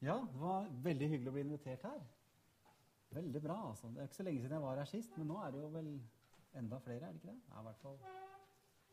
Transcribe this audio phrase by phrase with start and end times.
[0.00, 2.00] Ja, det var veldig hyggelig å bli invitert her.
[3.12, 3.90] Veldig bra, altså.
[3.92, 5.70] Det er ikke så lenge siden jeg var her sist, men nå er det jo
[5.74, 5.90] vel
[6.56, 7.40] enda flere, er det ikke det?
[7.50, 7.98] Ja, i hvert fall.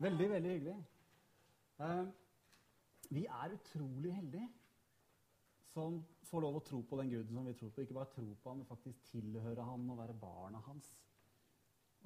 [0.05, 0.77] Veldig, veldig hyggelig.
[1.77, 2.07] Uh,
[3.13, 4.49] vi er utrolig heldige
[5.71, 7.85] som får lov å tro på den Guden som vi tror på.
[7.85, 10.91] Ikke bare tro på han, men faktisk tilhøre han og være barna hans.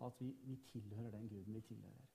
[0.05, 2.09] At vi, vi tilhører den Guden vi tilhører.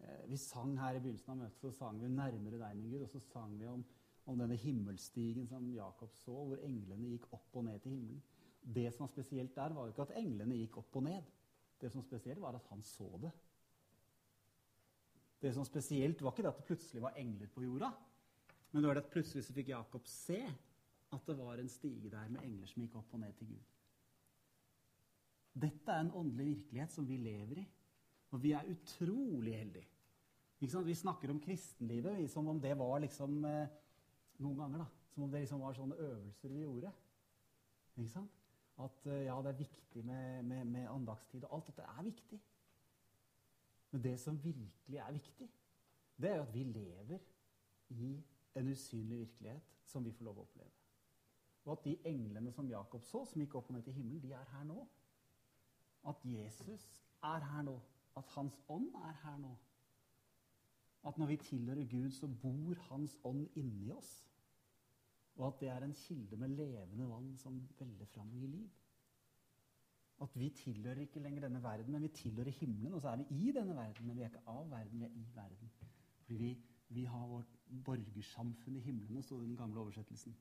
[0.00, 3.04] Eh, vi sang her i begynnelsen av møtet så sang vi 'Nærmere deg, min Gud',
[3.04, 3.84] og så sang vi om,
[4.30, 8.22] om denne himmelstigen som Jakob så, hvor englene gikk opp og ned til himmelen.
[8.60, 11.30] Det som var spesielt der, var jo ikke at englene gikk opp og ned.
[11.80, 13.32] Det som var spesielt, var at han så det.
[15.40, 17.90] Det som var spesielt, var ikke det at det plutselig var engler på jorda,
[18.70, 20.40] men det var det at plutselig så fikk Jakob se
[21.10, 23.70] at det var en stige der med engler som gikk opp og ned til Gud.
[25.60, 27.66] Dette er en åndelig virkelighet som vi lever i.
[28.30, 29.88] Og vi er utrolig heldige.
[30.60, 33.70] Vi snakker om kristenlivet som om det var liksom eh,
[34.40, 34.88] Noen ganger, da.
[35.10, 36.92] Som om det liksom var sånne øvelser vi gjorde.
[37.96, 38.36] Ikke sant?
[38.80, 41.44] At eh, ja, det er viktig med, med, med andagstid.
[41.44, 42.40] Og alt dette er viktig.
[43.90, 45.50] Men det som virkelig er viktig,
[46.20, 47.18] det er jo at vi lever
[47.88, 48.12] i
[48.54, 50.70] en usynlig virkelighet som vi får lov å oppleve.
[51.64, 54.32] Og at de englene som Jakob så, som gikk opp og ned til himmelen, de
[54.32, 54.86] er her nå.
[56.08, 56.86] At Jesus
[57.22, 57.76] er her nå.
[58.16, 59.52] At Hans ånd er her nå.
[61.06, 64.29] At når vi tilhører Gud, så bor Hans ånd inni oss.
[65.36, 68.70] Og at det er en kilde med levende vann som veller fram i liv.
[70.20, 72.94] At vi tilhører ikke lenger denne verden, men vi tilhører himmelen.
[72.94, 75.14] Og så er vi i denne verden, men vi er ikke av verden, vi er
[75.16, 75.70] i verden.
[76.22, 76.50] Fordi vi,
[76.88, 80.36] vi har vårt borgersamfunn i himlene, sto det i den gamle oversettelsen.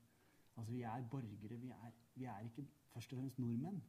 [0.57, 1.57] Altså Vi er borgere.
[1.57, 3.83] Vi er, vi er ikke først og fremst nordmenn.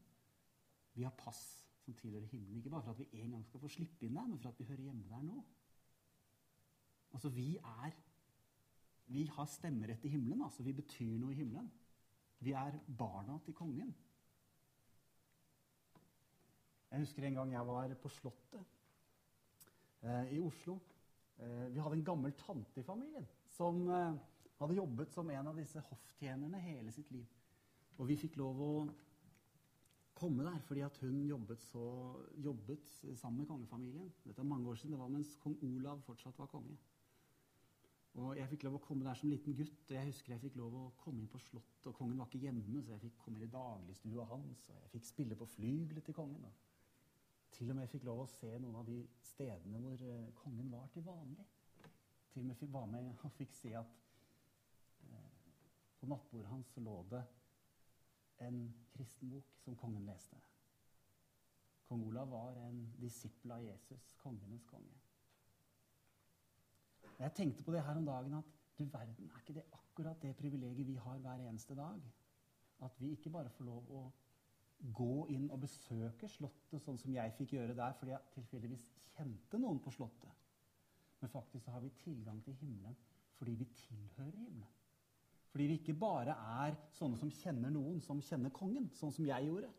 [0.95, 2.57] Vi har pass som tilhører himmelen.
[2.57, 4.59] Ikke bare for at vi en gang skal få slippe inn der, men for at
[4.59, 5.45] vi hører hjemme der nå.
[7.13, 7.91] Altså, vi er
[9.11, 10.43] Vi har stemmerett i himmelen.
[10.47, 11.71] altså Vi betyr noe i himmelen.
[12.41, 13.91] Vi er barna til kongen.
[16.91, 18.63] Jeg husker en gang jeg var på Slottet
[20.03, 20.79] eh, i Oslo.
[21.39, 24.17] Eh, vi hadde en gammel tante i familien som eh,
[24.59, 27.27] hadde jobbet som en av disse hofftjenerne hele sitt liv.
[27.99, 28.73] Og vi fikk lov å
[30.21, 31.85] komme der fordi at hun jobbet, så,
[32.43, 34.11] jobbet sammen med kongefamilien.
[34.25, 34.97] Dette er mange år siden.
[34.97, 36.77] Det var mens kong Olav fortsatt var konge.
[38.19, 40.57] Og Jeg fikk lov å komme der som liten gutt, og jeg husker jeg fikk
[40.59, 41.87] lov å komme inn på Slottet.
[41.87, 44.91] Og kongen var ikke hjemme, så jeg fikk komme inn i dagligstua hans, og jeg
[44.97, 46.49] fikk spille på flygelet til kongen.
[46.49, 48.99] Og til og med fikk lov å se noen av de
[49.31, 51.47] stedene hvor uh, kongen var til vanlig.
[52.33, 53.95] Til og med fikk, var med og fikk se at
[55.07, 55.31] eh,
[56.01, 57.25] på nattbordet hans lå det
[58.47, 58.63] en
[58.95, 60.39] kristen bok som kongen leste.
[61.91, 65.10] Kong Olav var en disippel av Jesus, kongenes konge.
[67.21, 70.37] Jeg tenkte på det her om dagen at du verden, er ikke det akkurat det
[70.37, 72.01] privilegiet vi har hver eneste dag?
[72.83, 74.05] At vi ikke bare får lov å
[74.97, 78.87] gå inn og besøke Slottet sånn som jeg fikk gjøre der fordi jeg tilfeldigvis
[79.19, 80.33] kjente noen på Slottet.
[81.21, 82.97] Men faktisk så har vi tilgang til himmelen
[83.37, 84.77] fordi vi tilhører himmelen.
[85.51, 89.49] Fordi vi ikke bare er sånne som kjenner noen som kjenner kongen, sånn som jeg
[89.49, 89.71] gjorde.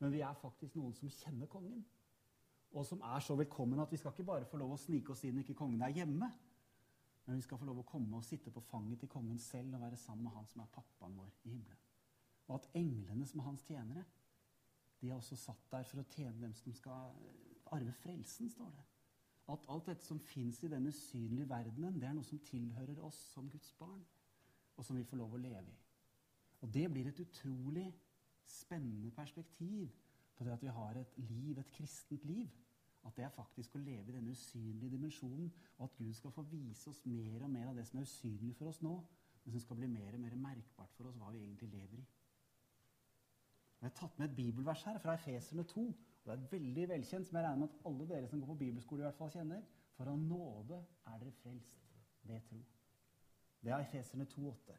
[0.00, 1.82] Men vi er faktisk noen som kjenner kongen.
[2.70, 5.24] Og som er så velkommen at vi skal ikke bare få lov å snike oss
[5.26, 6.30] inn ikke kongen er hjemme.
[7.30, 9.84] Men vi skal få lov å komme og sitte på fanget til kongen selv og
[9.84, 11.84] være sammen med han som er pappaen vår i himmelen.
[12.48, 14.02] Og at englene som er hans tjenere,
[14.98, 17.12] de er også satt der for å tjene dem som skal
[17.70, 18.82] arve frelsen, står det.
[19.54, 23.20] At alt dette som fins i den usynlige verdenen, det er noe som tilhører oss
[23.30, 24.02] som Guds barn
[24.74, 25.78] og som vi får lov å leve i.
[26.66, 27.86] Og det blir et utrolig
[28.42, 29.86] spennende perspektiv
[30.34, 32.50] på det at vi har et liv, et kristent liv.
[33.06, 36.44] At det er faktisk å leve i denne usynlige dimensjonen, og at Gud skal få
[36.50, 38.92] vise oss mer og mer av det som er usynlig for oss nå,
[39.44, 42.06] men som skal bli mer og mer merkbart for oss hva vi egentlig lever i.
[43.80, 45.86] Jeg har tatt med et bibelvers her fra Efeserne 2.
[45.88, 48.58] og Det er veldig velkjent, som jeg regner med at alle dere som går på
[48.60, 49.62] bibelskole, i hvert fall kjenner.
[49.96, 51.80] For av nåde er dere frelst
[52.28, 52.60] ved tro.
[53.64, 54.76] Det er Efeserne 2,8.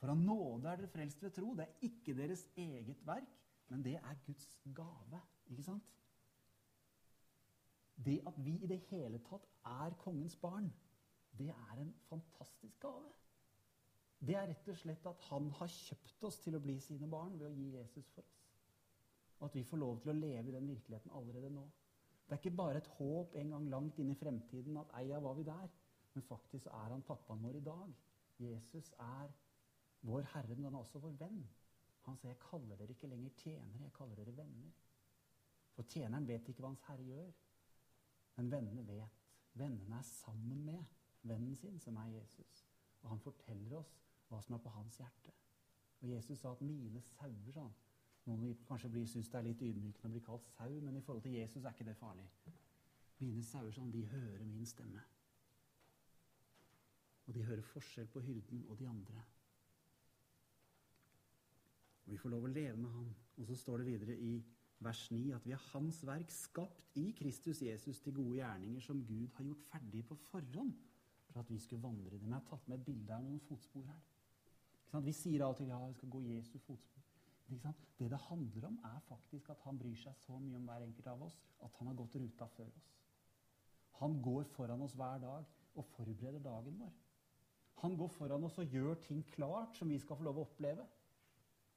[0.00, 1.54] For av nåde er dere frelst ved tro.
[1.54, 3.30] Det er ikke deres eget verk,
[3.70, 5.22] men det er Guds gave.
[5.46, 5.86] Ikke sant?
[7.96, 10.72] Det at vi i det hele tatt er kongens barn,
[11.38, 13.12] det er en fantastisk gave.
[14.26, 17.38] Det er rett og slett at han har kjøpt oss til å bli sine barn
[17.38, 18.42] ved å gi Jesus for oss.
[19.40, 21.64] Og at vi får lov til å leve i den virkeligheten allerede nå.
[22.26, 25.34] Det er ikke bare et håp en gang langt inn i fremtiden at eia var
[25.34, 25.72] vi der,
[26.14, 27.96] men faktisk er han pappaen vår i dag.
[28.38, 29.32] Jesus er
[30.06, 31.42] vår Herre, men han er også vår venn.
[32.06, 34.72] Han sier, 'Jeg kaller dere ikke lenger tjenere, jeg kaller dere venner'.
[35.74, 37.30] For tjeneren vet ikke hva hans herre gjør,
[38.36, 39.20] men vennene vet.
[39.54, 40.84] Vennene er sammen med
[41.22, 42.66] vennen sin, som er Jesus.
[43.02, 43.96] Og han forteller oss
[44.28, 45.32] hva som er på hans hjerte.
[46.00, 47.74] Og Jesus sa at 'mine sauer', sa han.
[48.24, 51.22] Noen kanskje blir, synes det er litt ydmykende å bli kalt sau, men i forhold
[51.22, 52.28] til Jesus er ikke det farlig.
[53.18, 55.02] Mine sauer, sånn, de hører min stemme.
[57.26, 59.24] Og de hører forskjell på hyrden og de andre.
[62.04, 63.14] Og Vi får lov å leve med han.
[63.36, 64.44] Og så står det videre i
[64.84, 69.04] vers 9 at vi er hans verk, skapt i Kristus Jesus til gode gjerninger som
[69.06, 70.74] Gud har gjort ferdig på forhånd
[71.32, 72.28] for at vi skulle vandre i dem.
[72.28, 74.02] Jeg har tatt med et bilde av noen fotspor her.
[75.06, 77.04] Vi sier av og til ja, vi skal gå Jesu fotspor.
[77.48, 81.08] Det det handler om, er faktisk at han bryr seg så mye om hver enkelt
[81.12, 82.90] av oss at han har gått ruta før oss.
[84.00, 86.92] Han går foran oss hver dag og forbereder dagen vår.
[87.82, 90.84] Han går foran oss og gjør ting klart som vi skal få lov å oppleve.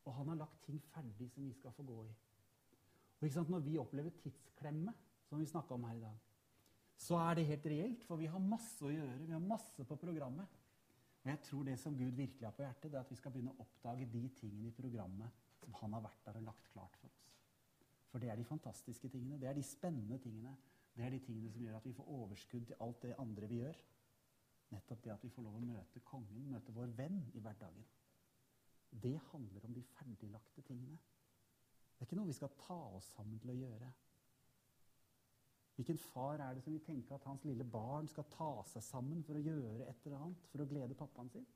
[0.06, 2.14] Og han har lagt ting ferdig som vi skal få gå i.
[3.26, 4.94] Og Når vi opplever tidsklemme,
[5.26, 6.18] som vi snakka om her i dag,
[6.98, 9.26] så er det helt reelt, for vi har masse å gjøre.
[9.26, 10.62] Vi har masse på programmet.
[11.24, 13.34] Og jeg tror det som Gud virkelig har på hjertet, det er at vi skal
[13.34, 16.96] begynne å oppdage de tingene i programmet som han har vært der og lagt klart
[17.02, 17.26] for oss.
[18.12, 19.40] For det er de fantastiske tingene.
[19.42, 20.54] Det er de spennende tingene.
[20.96, 23.60] Det er de tingene som gjør at vi får overskudd til alt det andre vi
[23.64, 23.82] gjør.
[24.72, 27.90] Nettopp det at vi får lov å møte kongen, møte vår venn i hverdagen.
[29.04, 30.98] Det handler om de ferdiglagte tingene.
[31.96, 33.92] Det er ikke noe vi skal ta oss sammen til å gjøre.
[35.76, 39.24] Hvilken far er det som vil tenke at hans lille barn skal ta seg sammen
[39.28, 41.48] for å gjøre et eller annet for å glede pappaen sin?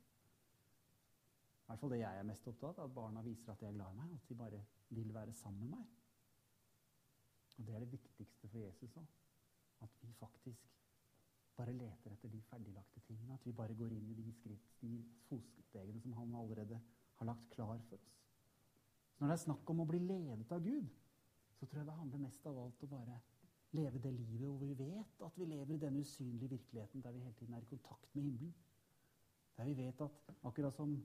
[1.70, 3.76] I hvert fall det jeg er mest opptatt av, at barna viser at de er
[3.78, 4.60] glad i meg, at de bare
[4.98, 5.96] vil være sammen med meg.
[7.60, 9.08] Og det er det viktigste for Jesus òg.
[9.86, 10.70] At vi faktisk
[11.60, 13.36] bare leter etter de ferdiglagte tingene.
[13.36, 14.96] At vi bare går inn i de, skritt, de
[15.28, 16.80] fotstegene som han allerede
[17.20, 18.29] har lagt klar for oss.
[19.20, 20.88] Når det er snakk om å bli ledet av Gud,
[21.60, 23.18] så tror jeg det handler mest av alt å bare
[23.76, 27.24] leve det livet hvor vi vet at vi lever i denne usynlige virkeligheten der vi
[27.26, 28.54] hele tiden er i kontakt med himmelen.
[29.58, 30.96] Der vi vet at akkurat som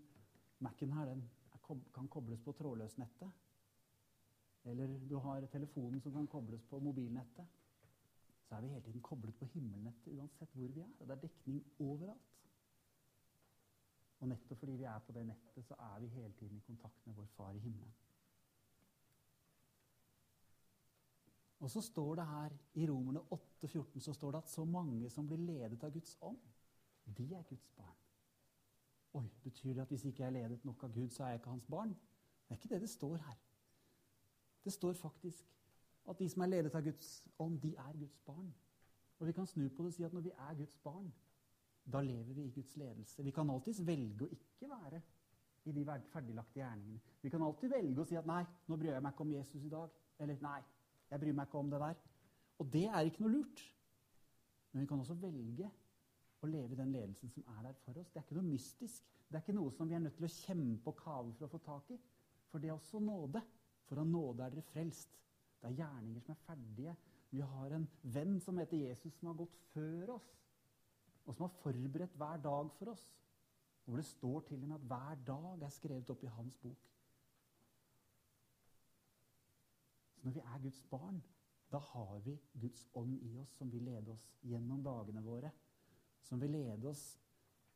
[0.63, 1.25] Mac-en her, den
[1.95, 3.31] kan kobles på trådløsnettet.
[4.65, 7.47] Eller du har telefonen som kan kobles på mobilnettet.
[8.49, 10.95] Så er vi hele tiden koblet på himmelnettet uansett hvor vi er.
[11.01, 12.31] Og det er dekning overalt.
[14.21, 17.07] Og nettopp fordi vi er på det nettet, så er vi hele tiden i kontakt
[17.07, 18.04] med vår Far i himmelen.
[21.65, 25.27] Og så står det her i Romerne 8,14 så står det at så mange som
[25.27, 26.41] blir ledet av Guds ånd,
[27.17, 27.97] de er Guds barn.
[29.15, 31.41] Oi, Betyr det at hvis ikke jeg er ledet nok av Gud, så er jeg
[31.41, 31.95] ikke hans barn?
[32.45, 33.39] Det er ikke det det står her.
[34.65, 35.57] Det står faktisk
[36.09, 38.55] at de som er ledet av Guds ånd, de er Guds barn.
[39.19, 41.13] Og vi kan snu på det og si at når vi er Guds barn,
[41.93, 43.25] da lever vi i Guds ledelse.
[43.25, 45.01] Vi kan alltids velge å ikke være
[45.65, 47.01] i de ferdiglagte gjerningene.
[47.23, 49.65] Vi kan alltid velge å si at 'nei, nå bryr jeg meg ikke om Jesus
[49.65, 50.01] i dag'.
[50.19, 50.63] Eller 'nei,
[51.15, 52.05] jeg bryr meg ikke om det der'.
[52.59, 53.65] Og det er ikke noe lurt.
[54.73, 55.71] Men vi kan også velge
[56.43, 58.11] å leve i den ledelsen som er der for oss.
[58.11, 59.05] Det er ikke noe mystisk.
[59.29, 61.53] Det er ikke noe som vi er nødt til å kjempe og kave for å
[61.53, 61.99] få tak i.
[62.51, 63.43] For det er også nåde.
[63.87, 65.15] For av nåde er dere frelst.
[65.61, 66.97] Det er gjerninger som er ferdige.
[67.31, 70.35] Vi har en venn som heter Jesus, som har gått før oss
[71.25, 73.05] og som har forberedt hver dag for oss.
[73.85, 76.91] Hvor det står til og med at hver dag er skrevet opp i hans bok.
[80.25, 81.21] Når vi er Guds barn,
[81.73, 85.51] da har vi Guds ånd i oss som vil lede oss gjennom dagene våre.
[86.25, 87.03] Som vil lede oss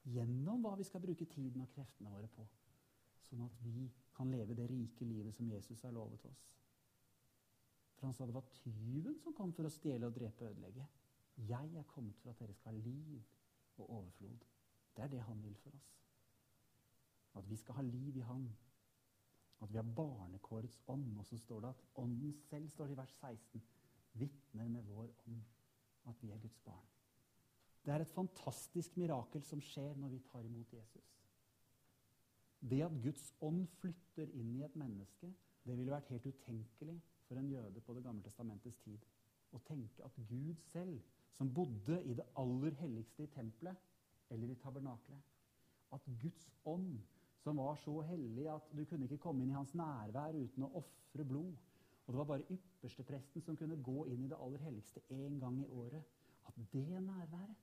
[0.09, 2.47] gjennom hva vi skal bruke tiden og kreftene våre på.
[3.29, 6.45] Sånn at vi kan leve det rike livet som Jesus har lovet oss.
[7.99, 10.87] For han sa det var tyven som kom for å stjele og drepe og ødelegge.
[11.49, 13.19] Jeg er kommet for at dere skal ha liv
[13.79, 14.47] og overflod.
[14.97, 15.91] Det er det han vil for oss.
[17.39, 18.49] At vi skal ha liv i han.
[19.63, 21.19] At vi har barnekårets ånd.
[21.19, 23.63] Og så står det at ånden selv, står det i vers 16,
[24.19, 25.43] vitner med vår ånd
[26.09, 26.87] at vi er Guds barn.
[27.85, 31.13] Det er et fantastisk mirakel som skjer når vi tar imot Jesus.
[32.61, 35.31] Det at Guds ånd flytter inn i et menneske,
[35.65, 36.97] det ville vært helt utenkelig
[37.29, 39.05] for en jøde på Det gamle testamentets tid.
[39.53, 40.99] Å tenke at Gud selv
[41.37, 43.77] som bodde i det aller helligste i tempelet
[44.35, 45.21] eller i tabernaklet.
[45.95, 46.99] At Guds ånd,
[47.43, 50.73] som var så hellig at du kunne ikke komme inn i hans nærvær uten å
[50.81, 51.57] ofre blod
[52.07, 55.59] Og det var bare ypperstepresten som kunne gå inn i det aller helligste én gang
[55.61, 56.05] i året.
[56.49, 57.57] At det nærværet,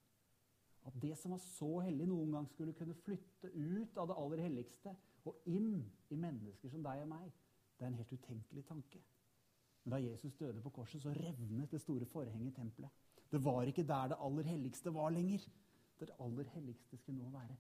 [0.86, 4.44] at det som var så hellig, noen gang skulle kunne flytte ut av det aller
[4.46, 4.94] helligste
[5.26, 5.82] og inn
[6.14, 7.32] i mennesker som deg og meg,
[7.80, 9.02] det er en helt utenkelig tanke.
[9.84, 12.90] Men da Jesus døde på korset, så revnet det store forhenget i tempelet.
[13.32, 15.42] Det var ikke der det aller helligste var lenger.
[16.00, 17.58] Det aller helligste skulle nå være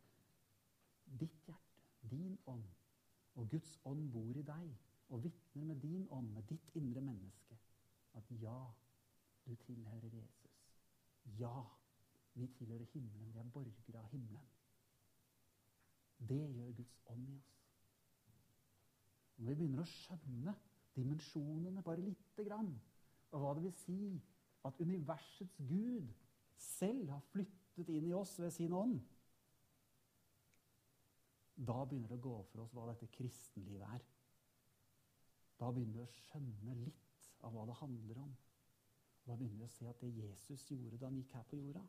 [1.19, 1.64] ditt hjerte,
[2.09, 2.65] din ånd.
[3.35, 4.75] Og Guds ånd bor i deg
[5.09, 7.57] og vitner med din ånd, med ditt indre menneske,
[8.15, 8.59] at ja,
[9.45, 10.61] du tilhører Jesus.
[11.39, 11.63] Ja,
[12.33, 13.33] vi tilhører himmelen.
[13.33, 14.47] Vi er borgere av himmelen.
[16.29, 17.51] Det gjør Guds ånd i oss.
[19.37, 20.55] Når vi begynner å skjønne
[20.95, 22.71] dimensjonene bare lite grann,
[23.31, 23.99] og hva det vil si
[24.65, 26.07] at universets Gud
[26.57, 29.01] selv har flyttet inn i oss ved sin ånd,
[31.55, 34.07] da begynner det å gå for oss hva dette kristenlivet er.
[35.59, 38.33] Da begynner vi å skjønne litt av hva det handler om.
[39.25, 41.83] Da begynner vi å se at det Jesus gjorde da han gikk her på jorda,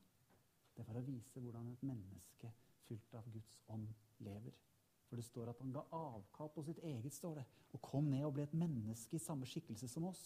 [0.77, 2.51] det var å vise hvordan et menneske
[2.87, 3.89] fylt av Guds ånd
[4.23, 4.55] lever.
[5.09, 8.27] For det står at han ga avkall på sitt eget, står det, og kom ned
[8.27, 10.23] og ble et menneske i samme skikkelse som oss.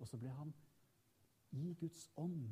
[0.00, 0.52] Og så ble han
[1.56, 2.48] i Guds ånd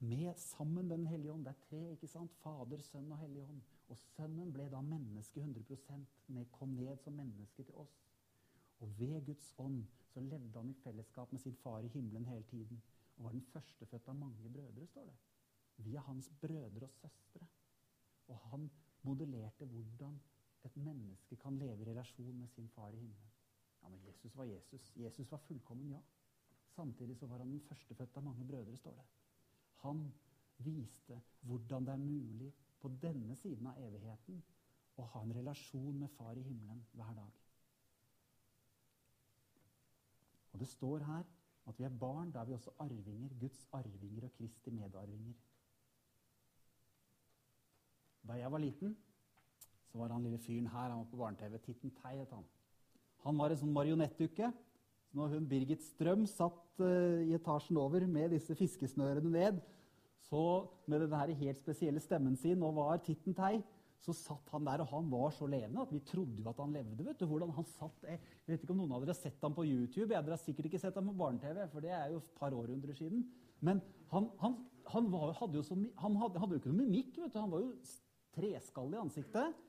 [0.00, 1.44] med sammen med Den hellige ånd.
[1.46, 2.34] Det er tre, ikke sant?
[2.42, 3.62] Fader, Sønn og Hellig ånd.
[3.90, 6.04] Og Sønnen ble da menneske 100%
[6.34, 7.96] med, kom ned som menneske til oss.
[8.80, 9.82] Og ved Guds ånd
[10.12, 12.82] så levde han i fellesskap med sin far i himmelen hele tiden.
[13.16, 15.16] Og var den førstefødte av mange brødre, står det.
[15.84, 17.48] Vi er hans brødre og søstre.
[18.28, 18.70] Og han
[19.02, 20.20] modellerte hvordan
[20.64, 23.36] et menneske kan leve i relasjon med sin far i himmelen.
[23.82, 24.92] Ja, men Jesus var Jesus.
[24.96, 26.00] Jesus var fullkommen, ja.
[26.76, 29.06] Samtidig så var han den førstefødte av mange brødre, står det.
[29.84, 30.12] Han
[30.58, 34.40] viste hvordan det er mulig på denne siden av evigheten
[35.00, 37.36] å ha en relasjon med far i himmelen hver dag.
[40.52, 41.28] Og det står her
[41.68, 45.36] at vi er barn, da er vi også arvinger, Guds arvinger og Kristi medarvinger.
[48.26, 48.96] Da jeg var liten,
[49.90, 51.58] så var han lille fyren her, han var på barne-TV.
[51.64, 52.46] Titten Tei het han.
[53.24, 54.50] Han var en sånn marionettdukke.
[55.10, 59.58] Så når hun Birgit Strøm satt uh, i etasjen over med disse fiskesnørene ned,
[60.28, 60.42] så
[60.90, 63.58] med denne helt spesielle stemmen sin og var Titten Tei,
[64.00, 66.72] så satt han der, og han var så levende at vi trodde jo at han
[66.72, 67.04] levde.
[67.04, 69.54] vet du, hvordan han satt, Jeg vet ikke om noen av dere har sett ham
[69.56, 70.08] på YouTube.
[70.14, 72.56] Jeg, dere har sikkert ikke sett ham på barne-TV, for det er jo et par
[72.56, 73.26] århundrer siden.
[73.60, 74.56] Men han, han,
[74.88, 77.18] han, var, hadde jo så, han hadde, hadde jo ikke noe mimikk.
[77.20, 77.74] vet du, Han var jo
[78.36, 79.60] treskallet i ansiktet.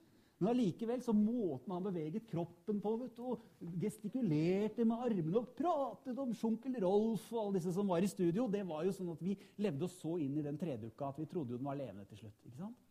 [0.42, 5.52] Men allikevel så måten han beveget kroppen på vet du, og gestikulerte med armene og
[5.54, 9.12] pratet om sjunkel Rolf og alle disse som var i studio, det var jo sånn
[9.14, 11.78] at vi levde oss så inn i den tredukka at vi trodde jo den var
[11.78, 12.40] levende til slutt.
[12.50, 12.82] ikke sant?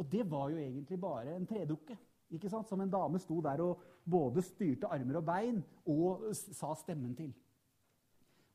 [0.00, 1.98] Og det var jo egentlig bare en tredukke.
[2.32, 2.68] ikke sant?
[2.70, 7.34] Som en dame sto der og både styrte armer og bein og sa stemmen til.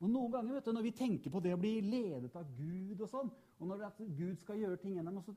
[0.01, 2.97] Og Noen ganger vet du, når vi tenker på det å bli ledet av Gud,
[2.97, 3.29] og sånn,
[3.61, 3.85] og når
[4.17, 5.29] Gud skal gjøre ting gjennom oss,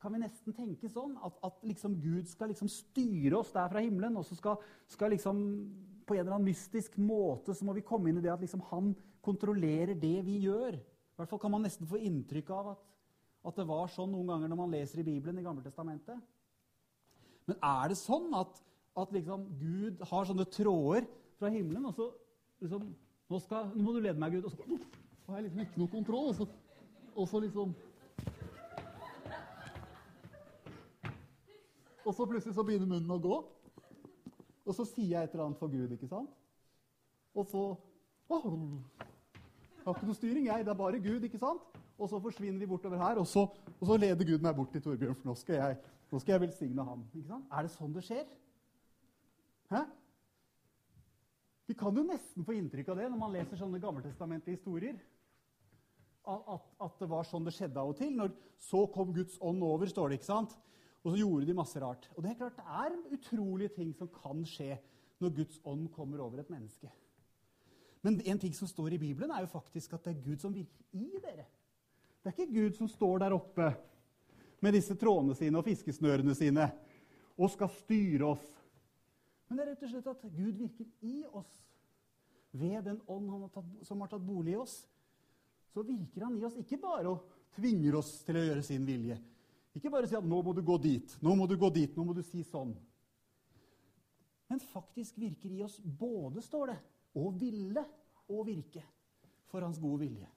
[0.00, 3.82] kan vi nesten tenke sånn at, at liksom Gud skal liksom styre oss der fra
[3.84, 5.42] himmelen, og så skal, skal liksom
[6.08, 8.64] på en eller annen mystisk måte så må vi komme inn i det at liksom
[8.70, 10.78] han kontrollerer det vi gjør.
[10.80, 12.86] I hvert fall kan man nesten få inntrykk av at,
[13.50, 16.24] at det var sånn noen ganger når man leser i Bibelen i Gammeltestamentet.
[17.46, 18.58] Men er det sånn at,
[18.98, 21.06] at liksom Gud har sånne tråder
[21.38, 22.08] fra himmelen, og så
[22.64, 22.88] liksom
[23.30, 24.48] nå, skal, nå må du lede meg, Gud.
[24.48, 26.32] Og så har jeg liksom ikke noe kontroll.
[26.32, 26.48] Og så,
[27.14, 27.76] og så liksom
[32.10, 33.36] Og så plutselig så begynner munnen å gå.
[34.66, 36.32] Og så sier jeg et eller annet for Gud, ikke sant?
[37.38, 37.62] Og så
[38.34, 38.48] åh,
[39.84, 40.64] har ikke noe styring, jeg.
[40.66, 41.62] Det er bare Gud, ikke sant?
[42.00, 43.44] Og så forsvinner vi bortover her, og så,
[43.76, 45.78] og så leder Gud meg bort til Torbjørn, for nå skal jeg,
[46.32, 47.04] jeg velsigne ham.
[47.14, 47.46] Ikke sant?
[47.52, 48.24] Er det sånn det skjer?
[49.70, 49.84] Hæ?
[51.70, 54.96] Vi kan jo nesten få inntrykk av det når man leser sånne gammeltestamentlige historier.
[56.26, 58.10] At, at, det var sånn det skjedde av og til.
[58.18, 58.34] Når
[58.66, 60.18] så kom Guds ånd over, står det.
[60.18, 60.56] ikke sant?
[61.04, 62.08] Og så gjorde de masse rart.
[62.16, 64.74] Og det er klart det er utrolige ting som kan skje
[65.20, 66.90] når Guds ånd kommer over et menneske.
[68.04, 70.54] Men en ting som står i Bibelen, er jo faktisk at det er Gud som
[70.54, 71.44] virker i dere.
[72.20, 73.70] Det er ikke Gud som står der oppe
[74.60, 76.68] med disse trådene sine og fiskesnørene sine
[77.40, 78.46] og skal styre oss.
[79.48, 81.52] Men det er rett og slett at Gud virker i oss.
[82.52, 84.82] Ved den ånd har tatt, som har tatt bolig i oss,
[85.72, 89.16] så virker han i oss ikke bare og tvinger oss til å gjøre sin vilje,
[89.74, 92.04] ikke bare si at 'nå må du gå dit', 'nå må du gå dit', 'nå
[92.04, 92.74] må du si sånn'.
[94.48, 96.78] Men faktisk virker i oss både, står det,
[97.14, 97.84] og ville
[98.28, 98.82] og virke
[99.46, 100.28] for hans gode vilje.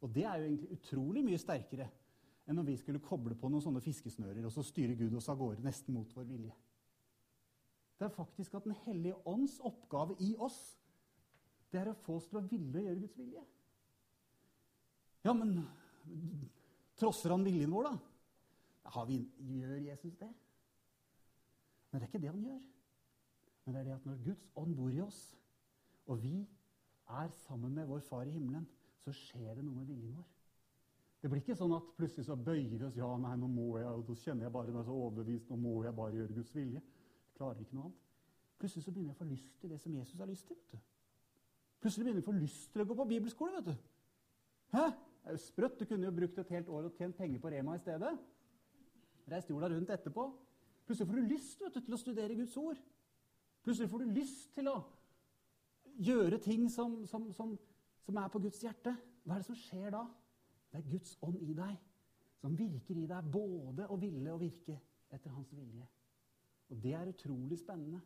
[0.00, 1.88] Og det er jo egentlig utrolig mye sterkere
[2.48, 5.38] enn om vi skulle koble på noen sånne fiskesnører og så styre Gud oss av
[5.38, 6.54] gårde nesten mot vår vilje.
[7.98, 10.76] Det er faktisk at Den hellige ånds oppgave i oss
[11.70, 13.42] det er å få oss til å ville gjøre Guds vilje.
[15.22, 15.60] Ja, men
[16.98, 18.09] trosser han viljen vår, da?
[19.06, 20.30] Vi, gjør Jesus det?
[21.90, 22.60] Men det er ikke det han gjør.
[23.64, 25.20] Men det er det at når Guds ånd bor i oss,
[26.06, 26.34] og vi
[27.08, 28.68] er sammen med vår Far i himmelen,
[29.04, 30.28] så skjer det noe med viljen vår.
[31.20, 32.96] Det blir ikke sånn at plutselig så bøyer vi oss.
[32.96, 35.50] ja, nei, nå må jeg, og Da kjenner jeg bare meg så overbevist.
[35.50, 36.80] Nå må jeg bare gjøre Guds vilje.
[36.80, 38.06] Jeg klarer ikke noe annet.
[38.60, 40.56] Plutselig så begynner jeg å få lyst til det som Jesus har lyst til.
[40.56, 40.78] vet du.
[41.80, 43.52] Plutselig begynner jeg å få lyst til å gå på bibelskole.
[43.60, 43.74] vet du.
[44.72, 44.86] Hæ?
[45.20, 45.78] Det er jo sprøtt.
[45.80, 48.14] Du kunne jo brukt et helt år og tjent penger på Rema i stedet.
[49.30, 50.26] Reist jorda rundt etterpå.
[50.86, 52.80] Plutselig får du lyst du, til å studere Guds ord.
[53.62, 54.78] Plutselig får du lyst til å
[56.00, 57.54] gjøre ting som, som, som,
[58.06, 58.96] som er på Guds hjerte.
[59.22, 60.02] Hva er det som skjer da?
[60.70, 61.78] Det er Guds ånd i deg
[62.40, 64.78] som virker i deg både å ville og virke
[65.12, 65.86] etter hans vilje.
[66.70, 68.00] Og det er utrolig spennende.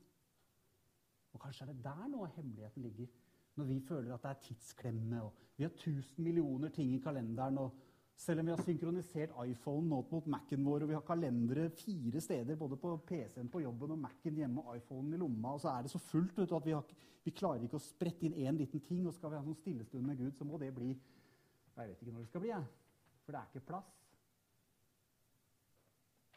[1.35, 3.11] Og kanskje er det der noe av hemmeligheten ligger.
[3.54, 7.59] Når vi føler at det er tidsklemme, og vi har 1000 millioner ting i kalenderen.
[7.59, 7.76] og
[8.16, 12.21] selv om vi har synkronisert iPhone nå mot Mac-en vår, og vi har kalendere fire
[12.23, 15.73] steder, både på PC-en på jobben og Mac-en hjemme og iPhonen i lomma, og så
[15.73, 16.94] er det så fullt du, at vi, har,
[17.25, 19.02] vi, klarer ikke å sprette inn én liten ting.
[19.09, 22.14] Og skal vi ha noen stillestund med Gud, så må det bli Jeg vet ikke
[22.14, 22.71] når det skal bli, jeg.
[23.25, 23.90] For det er ikke plass.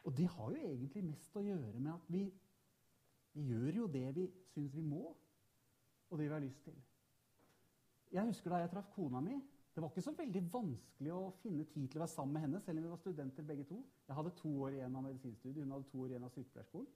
[0.08, 2.24] Og det har jo egentlig mest å gjøre med at vi,
[3.36, 5.04] vi gjør jo det vi syns vi må,
[6.08, 6.78] og det vi har lyst til.
[8.16, 9.36] Jeg husker da jeg traff kona mi.
[9.78, 12.60] Det var ikke så veldig vanskelig å finne tid til å være sammen med henne,
[12.66, 13.76] selv om vi var studenter begge to.
[14.08, 16.88] Jeg hadde to år igjen av medisinstudiet, hun hadde to år igjen av sykepleierskolen.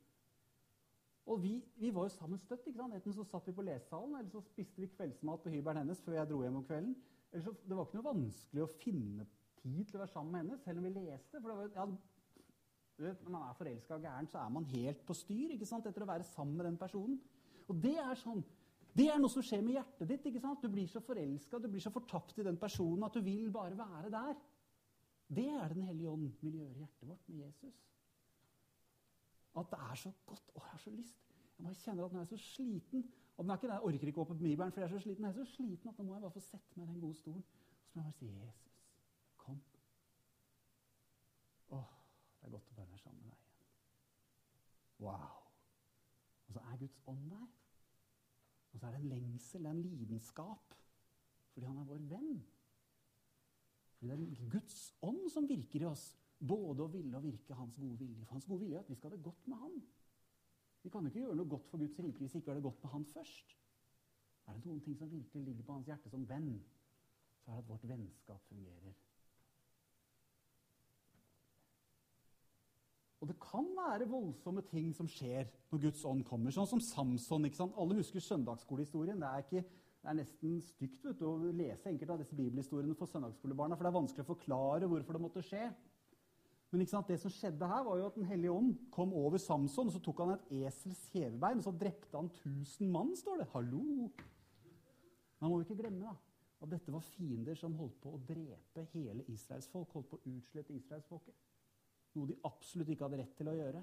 [1.29, 2.65] Og vi, vi, var jo sammen støtt.
[2.65, 2.95] ikke sant?
[2.97, 6.17] Enten så satt vi på lesesalen, eller så spiste vi kveldsmat på hybelen hennes før
[6.17, 6.95] jeg dro hjem om kvelden.
[7.35, 9.27] Så, det var ikke noe vanskelig å finne
[9.61, 11.37] tid til å være sammen med henne, selv om vi leste.
[11.37, 11.85] For var, ja,
[12.97, 15.69] du vet, når man er forelska og gæren, så er man helt på styr ikke
[15.69, 15.85] sant?
[15.85, 17.21] etter å være sammen med den personen.
[17.69, 18.41] Og det er sånn
[18.97, 20.25] det er noe som skjer med hjertet ditt.
[20.27, 20.63] ikke sant?
[20.63, 23.77] Du blir så forelska, du blir så fortapt i den personen at du vil bare
[23.77, 24.35] være der.
[25.31, 27.77] Det er Den hellige ånd vil gjøre i hjertet vårt med Jesus.
[29.55, 30.51] At det er så godt.
[30.55, 31.21] Å, jeg har så lyst.
[31.57, 33.05] Jeg bare kjenner at nå er jeg så sliten.
[33.37, 35.03] Og den er ikke det, Jeg orker ikke å på Bibelen, for jeg er så
[35.05, 35.25] sliten.
[35.25, 37.19] Jeg er så sliten at nå må jeg bare få sette meg i den gode
[37.19, 37.45] stolen.
[37.87, 38.59] Så må jeg bare si, 'Jesus,
[39.37, 39.63] kom'.
[41.71, 41.79] Å,
[42.41, 43.71] det er godt å bare være sammen med deg igjen.
[44.99, 45.41] Wow.
[46.47, 47.60] Og så er Guds ånd der.
[48.81, 50.73] Så er det en lengsel, det er en lidenskap,
[51.53, 52.39] fordi han er vår venn.
[53.93, 56.07] Fordi det er Guds ånd som virker i oss,
[56.41, 58.25] både å ville og virke hans gode vilje.
[58.25, 59.75] For hans gode vilje er at vi skal ha det godt med han.
[60.81, 62.65] Vi kan jo ikke gjøre noe godt for Guds rike hvis vi ikke har det
[62.65, 63.53] godt med han først.
[64.47, 66.49] Er det noen ting som virkelig ligger på hans hjerte som venn,
[67.43, 68.49] så er det at vårt vennskap
[73.21, 76.53] Og det kan være voldsomme ting som skjer når Guds ånd kommer.
[76.53, 77.45] Sånn som Samson.
[77.45, 77.77] ikke sant?
[77.77, 79.21] Alle husker søndagsskolehistorien.
[79.21, 79.61] Det er, ikke,
[80.01, 83.85] det er nesten stygt vet du, å lese enkelte av disse bibelhistoriene for søndagsskolebarna, for
[83.85, 85.67] det er vanskelig å forklare hvorfor det måtte skje.
[86.71, 87.11] Men ikke sant?
[87.11, 90.01] det som skjedde her, var jo at Den hellige ånd kom over Samson, og så
[90.01, 93.49] tok han et esels kjevebein, og så drepte han 1000 mann, står det.
[93.53, 94.09] Hallo!
[95.41, 96.15] Man må jo ikke glemme da,
[96.63, 100.31] at dette var fiender som holdt på å drepe hele Israels folk, holdt på å
[100.31, 101.37] utslette israelsfolket.
[102.17, 103.81] Noe de absolutt ikke hadde rett til å gjøre.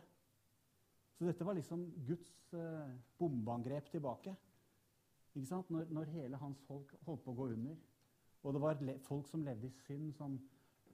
[1.18, 4.34] Så dette var liksom Guds eh, bombeangrep tilbake.
[5.32, 5.70] Ikke sant?
[5.70, 7.78] Når, når, hele hans folk holdt på å gå under.
[8.46, 10.36] Og det var folk som levde i synd, som,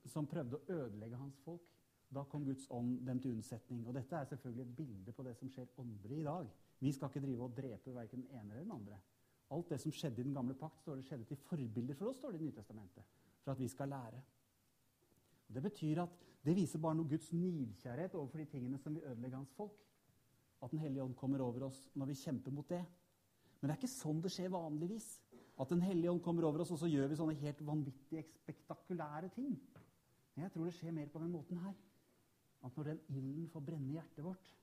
[0.09, 1.67] som prøvde å ødelegge hans folk.
[2.15, 3.83] Da kom Guds ånd dem til unnsetning.
[3.85, 6.49] Og dette er selvfølgelig et bilde på det som skjer åndelig i dag.
[6.81, 9.01] Vi skal ikke drive og drepe verken den ene eller den andre.
[9.55, 12.21] Alt det som skjedde i den gamle pakt, står det skjedde til forbilder for oss,
[12.21, 13.17] står det i Nytestamentet.
[13.45, 14.23] For at vi skal lære.
[15.49, 19.07] Og det betyr at det viser bare noe Guds nidkjærhet overfor de tingene som vil
[19.09, 19.79] ødelegge hans folk.
[20.63, 22.83] At Den hellige ånd kommer over oss når vi kjemper mot det.
[23.61, 25.07] Men det er ikke sånn det skjer vanligvis.
[25.61, 29.31] At Den hellige ånd kommer over oss, og så gjør vi sånne helt vanvittige, spektakulære
[29.37, 29.55] ting.
[30.35, 31.75] Men jeg tror det skjer mer på den måten her.
[32.65, 34.55] At når den ilden får brenne i hjertet vårt,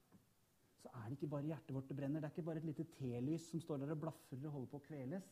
[0.82, 2.22] så er det ikke bare hjertet vårt det brenner.
[2.22, 4.82] Det er ikke bare et lite telys som står der og blafrer og holder på
[4.82, 5.30] å kveles.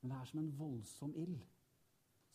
[0.00, 1.40] Men det er som en voldsom ild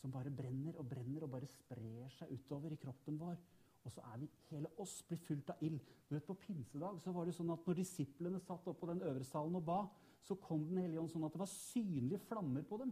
[0.02, 3.38] som bare brenner og brenner og bare sprer seg utover i kroppen vår.
[3.82, 5.82] Og så er vi, hele oss blir fylt av ild.
[6.08, 9.02] Du vet, På pinsedag så var det sånn at når disiplene satt oppe på den
[9.06, 9.80] øvre salen og ba,
[10.22, 12.92] så kom Den hellige ånd sånn at det var synlige flammer på dem.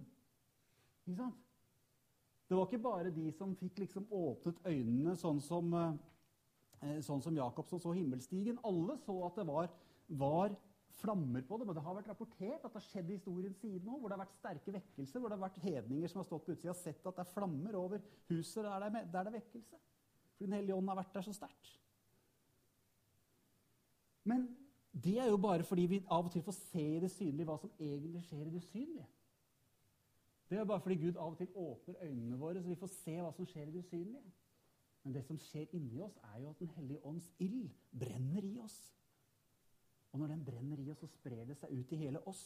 [1.06, 1.44] Ikke sant?
[2.50, 5.74] Det var ikke bare de som fikk liksom åpnet øynene, sånn som,
[6.82, 8.58] eh, sånn som Jakob som så himmelstigen.
[8.66, 9.70] Alle så at det var,
[10.10, 10.58] var
[11.02, 11.68] flammer på det.
[11.68, 14.18] Men det har vært rapportert at det har skjedd i historiens side nå, hvor det
[14.18, 16.80] har vært sterke vekkelser, hvor det har vært hedninger som har stått på utsida og
[16.80, 19.84] sett at det er flammer over huset der det er, der det er vekkelse.
[20.38, 21.72] Fordi Den hellige ånd har vært der så sterkt.
[24.30, 24.50] Men
[24.92, 27.58] det er jo bare fordi vi av og til får se i det synlige hva
[27.62, 29.08] som egentlig skjer i det usynlige.
[30.50, 33.16] Det er bare fordi Gud av og til åpner øynene våre, så vi får se
[33.22, 34.32] hva som skjer i det usynlige.
[35.04, 38.60] Men det som skjer inni oss, er jo at Den hellige ånds ild brenner i
[38.60, 38.80] oss.
[40.12, 42.42] Og når den brenner i oss, så sprer det seg ut i hele oss.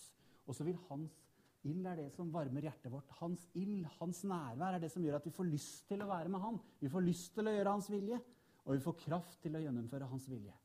[0.48, 1.16] Og så vil hans
[1.64, 3.12] ild er det som varmer hjertet vårt.
[3.22, 6.32] Hans ild, hans nærvær, er det som gjør at vi får lyst til å være
[6.32, 6.60] med han.
[6.82, 8.20] Vi får lyst til å gjøre hans vilje,
[8.66, 10.56] og vi får kraft til å gjennomføre hans vilje.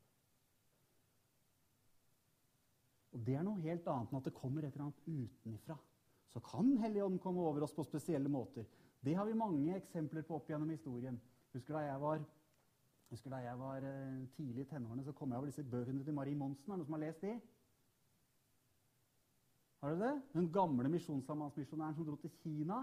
[3.14, 5.78] Og Det er noe helt annet enn at det kommer et eller annet utenifra.
[6.28, 8.66] Så kan Helligånden komme over oss på spesielle måter.
[9.00, 11.16] Det har vi mange eksempler på opp gjennom historien.
[11.54, 12.26] Husker da jeg var
[13.10, 16.14] husker Da jeg var eh, tidlig i tenårene, så kom jeg over disse bøkene til
[16.14, 16.72] Marie Monsen.
[16.72, 17.34] Er det noen som har lest de?
[19.82, 20.14] Har du det?
[20.34, 22.82] Den gamle misjonssambandsmisjonæren som dro til Kina.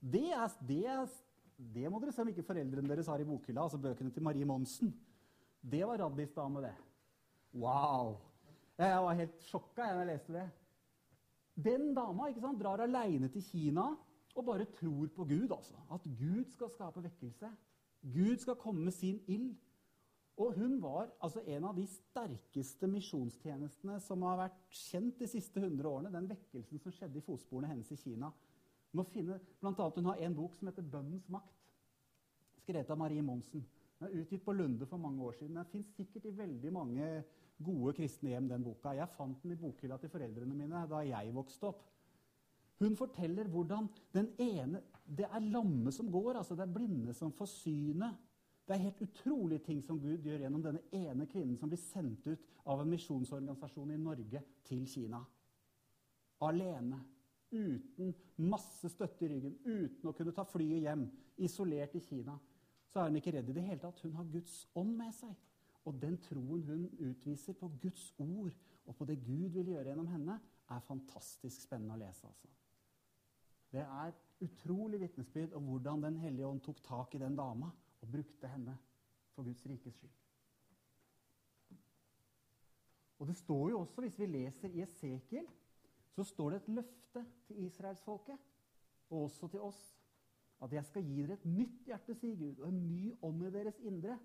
[0.00, 1.06] Det, er, det, er,
[1.74, 4.48] det må dere se om ikke foreldrene deres har i bokhylla, altså bøkene til Marie
[4.48, 4.94] Monsen.
[5.62, 6.72] Det var Raddis dame, det.
[7.54, 8.16] Wow!
[8.78, 10.46] Jeg var helt sjokka når jeg leste det.
[11.62, 13.92] Den dama ikke sant, drar aleine til Kina
[14.32, 15.52] og bare tror på Gud.
[15.52, 15.76] altså.
[15.92, 17.50] At Gud skal skape vekkelse.
[18.02, 19.54] Gud skal komme med sin ild.
[20.36, 25.60] Og hun var altså en av de sterkeste misjonstjenestene som har vært kjent de siste
[25.60, 26.12] 100 årene.
[26.14, 28.32] Den vekkelsen som skjedde i fotsporene hennes i Kina.
[28.96, 31.60] Må finne, blant annet, hun har en bok som heter 'Bønnens makt',
[32.64, 33.64] skrevet av Marie Monsen.
[33.98, 35.56] Den er utgitt på Lunde for mange år siden.
[35.56, 37.24] Den fins sikkert i veldig mange
[37.62, 38.96] gode kristne hjem, den boka.
[38.96, 41.84] Jeg fant den i bokhylla til foreldrene mine da jeg vokste opp.
[42.82, 47.32] Hun forteller hvordan den ene Det er lamme som går, altså det er blinde som
[47.34, 48.20] får synet.
[48.66, 52.26] Det er helt utrolige ting som Gud gjør gjennom denne ene kvinnen som blir sendt
[52.28, 55.18] ut av en misjonsorganisasjon i Norge til Kina.
[56.46, 57.00] Alene.
[57.52, 58.14] Uten
[58.48, 59.58] masse støtte i ryggen.
[59.66, 61.04] Uten å kunne ta flyet hjem.
[61.42, 62.38] Isolert i Kina.
[62.88, 64.00] Så er hun ikke redd i det hele tatt.
[64.06, 65.34] Hun har Guds ånd med seg.
[65.84, 68.54] Og den troen hun utviser på Guds ord
[68.86, 70.38] og på det Gud vil gjøre gjennom henne,
[70.70, 72.26] er fantastisk spennende å lese.
[72.26, 72.48] altså.
[73.72, 77.70] Det er utrolig vitnesbyrd om hvordan Den hellige ånd tok tak i den dama
[78.02, 78.76] og brukte henne
[79.34, 80.18] for Guds rikes skyld.
[83.22, 85.46] Og det står jo også, hvis vi leser i Esekiel,
[86.10, 88.38] så står det et løfte til israelsfolket,
[89.10, 89.82] og også til oss,
[90.62, 93.52] at jeg skal gi dere et nytt hjerte, sier Gud, og en ny ånd i
[93.54, 94.18] deres indre.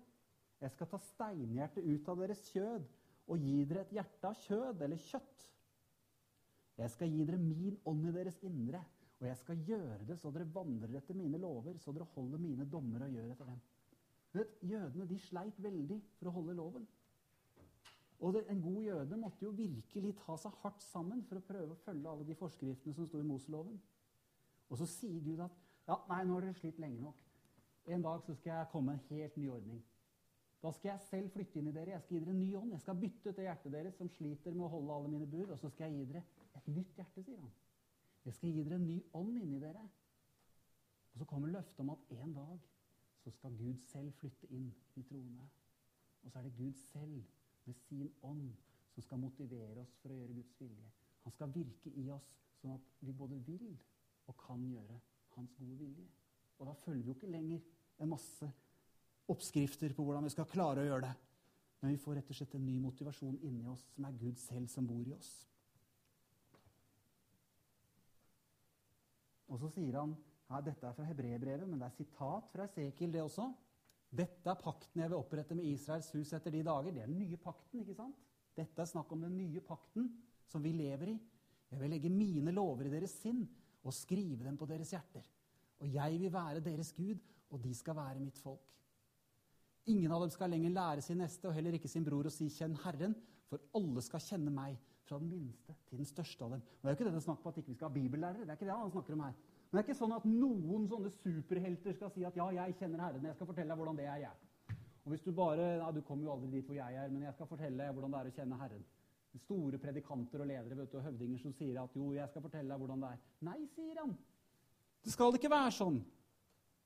[0.60, 2.88] Jeg skal ta steinhjertet ut av deres kjød
[3.28, 5.46] og gi dere et hjerte av kjød eller kjøtt.
[6.78, 8.82] Jeg skal gi dere min ånd i deres indre,
[9.18, 12.66] og jeg skal gjøre det så dere vandrer etter mine lover, så dere holder mine
[12.70, 13.58] dommer og gjør etter dem.
[14.36, 16.86] Vet, Jødene de sleit veldig for å holde loven.
[18.20, 21.74] Og det, En god jøde måtte jo virkelig ta seg hardt sammen for å prøve
[21.74, 23.78] å følge alle de forskriftene som sto i Moseloven.
[24.68, 25.54] Og så sier Gud at
[25.88, 27.22] ja, nei, nå har dere slitt lenge nok.
[27.88, 29.78] En dag så skal jeg komme med en helt ny ordning.
[30.62, 31.94] Da skal jeg selv flytte inn i dere.
[31.94, 32.74] Jeg skal gi dere en ny ånd.
[32.74, 35.54] Jeg skal bytte ut det hjertet deres som sliter med å holde alle mine bud,
[35.54, 36.24] og så skal jeg gi dere
[36.58, 37.54] et nytt hjerte, sier han.
[38.28, 39.82] Jeg skal gi dere en ny ånd inni dere.
[41.14, 42.66] Og så kommer løftet om at en dag
[43.22, 44.66] så skal Gud selv flytte inn
[45.00, 45.46] i troende.
[46.22, 47.22] Og så er det Gud selv
[47.64, 48.50] med sin ånd
[48.92, 50.92] som skal motivere oss for å gjøre Guds vilje.
[51.24, 52.28] Han skal virke i oss
[52.60, 53.72] sånn at vi både vil
[54.28, 55.00] og kan gjøre
[55.38, 56.06] hans gode vilje.
[56.58, 57.64] Og da følger vi jo ikke lenger
[57.98, 58.52] en masse
[59.32, 61.16] oppskrifter på hvordan vi skal klare å gjøre det.
[61.80, 64.68] Men vi får rett og slett en ny motivasjon inni oss, som er Gud selv
[64.68, 65.30] som bor i oss.
[69.58, 70.12] Og så sier han
[70.48, 73.48] ja, dette er fra hebreerbrevet, men det er sitat fra Esekiel, det også.
[74.08, 76.94] Dette er pakten jeg vil opprette med Israels hus etter de dager.
[76.94, 77.82] Det er den nye pakten.
[77.82, 78.22] ikke sant?
[78.56, 80.06] Dette er snakk om den nye pakten
[80.48, 81.16] som vi lever i.
[81.68, 83.42] Jeg vil legge mine lover i deres sinn
[83.82, 85.26] og skrive dem på deres hjerter.
[85.82, 87.18] Og jeg vil være deres Gud,
[87.50, 88.72] og de skal være mitt folk.
[89.88, 92.48] Ingen av dem skal lenger lære sin neste og heller ikke sin bror å si
[92.48, 93.16] 'kjenn Herren',
[93.48, 94.76] for alle skal kjenne meg,
[95.08, 96.60] fra den minste til den største av dem.
[96.60, 98.44] Og Det er jo ikke det det snakk om at ikke vi skal ha bibellærere.
[98.44, 99.38] Det er ikke det han snakker om her.
[99.68, 103.02] Men det er ikke sånn at noen sånne superhelter skal si at 'ja, jeg kjenner
[103.04, 104.76] Herren', jeg skal fortelle deg hvordan det er jeg.
[105.04, 107.34] Og hvis du bare, ja, Du kommer jo aldri dit hvor jeg er, men jeg
[107.34, 108.84] skal fortelle deg hvordan det er å kjenne Herren.
[109.36, 112.68] Store predikanter og ledere vet du, og høvdinger som sier at 'jo, jeg skal fortelle
[112.68, 113.20] deg hvordan det er'.
[113.40, 114.16] Nei, sier han.
[115.04, 116.04] Det skal ikke være sånn.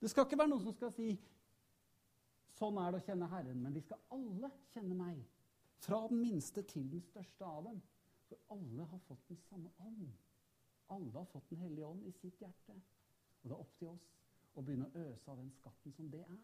[0.00, 1.18] Det skal ikke være noen som skal si
[2.58, 3.62] Sånn er det å kjenne Herren.
[3.62, 5.22] Men de skal alle kjenne meg.
[5.82, 7.80] Fra den minste til den største av dem.
[8.28, 10.12] For alle har fått den samme ånd.
[10.92, 12.76] Alle har fått Den hellige ånd i sitt hjerte.
[13.42, 14.08] Og det er opp til oss
[14.54, 16.42] å begynne å øse av den skatten som det er.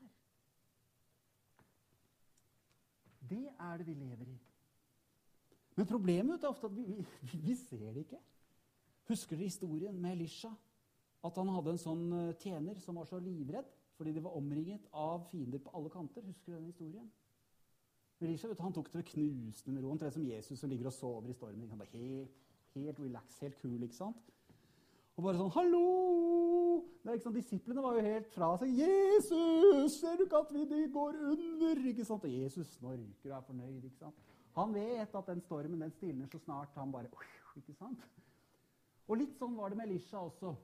[3.29, 4.39] Det er det vi lever i.
[5.77, 6.87] Men problemet er ofte at vi,
[7.23, 8.21] vi, vi ser det ikke.
[9.09, 10.51] Husker dere historien med Elisha?
[11.25, 14.85] At han hadde en sånn eh, tjener som var så livredd fordi de var omringet
[14.95, 16.23] av fiender på alle kanter.
[16.23, 17.09] Husker du den historien?
[18.23, 19.91] Elisha han tok det knusende med ro.
[19.91, 21.71] Omtrent som Jesus som ligger og sover i stormen.
[21.71, 22.37] Han bare helt,
[22.87, 23.83] helt relax, helt kul.
[23.83, 24.17] ikke sant?
[25.17, 28.69] Og bare sånn 'Hallo!' Det er ikke sant, Disiplene var jo helt fra seg.
[28.69, 32.25] 'Jesus, ser du ikke at vi går under?' ikke sant?
[32.25, 33.85] Og Jesus snorker og er fornøyd.
[33.85, 34.15] ikke sant?
[34.55, 37.11] Han vet at den stormen den stilner så snart han bare
[37.57, 37.99] ikke sant?
[39.09, 40.55] Og litt sånn var det med Elisha også.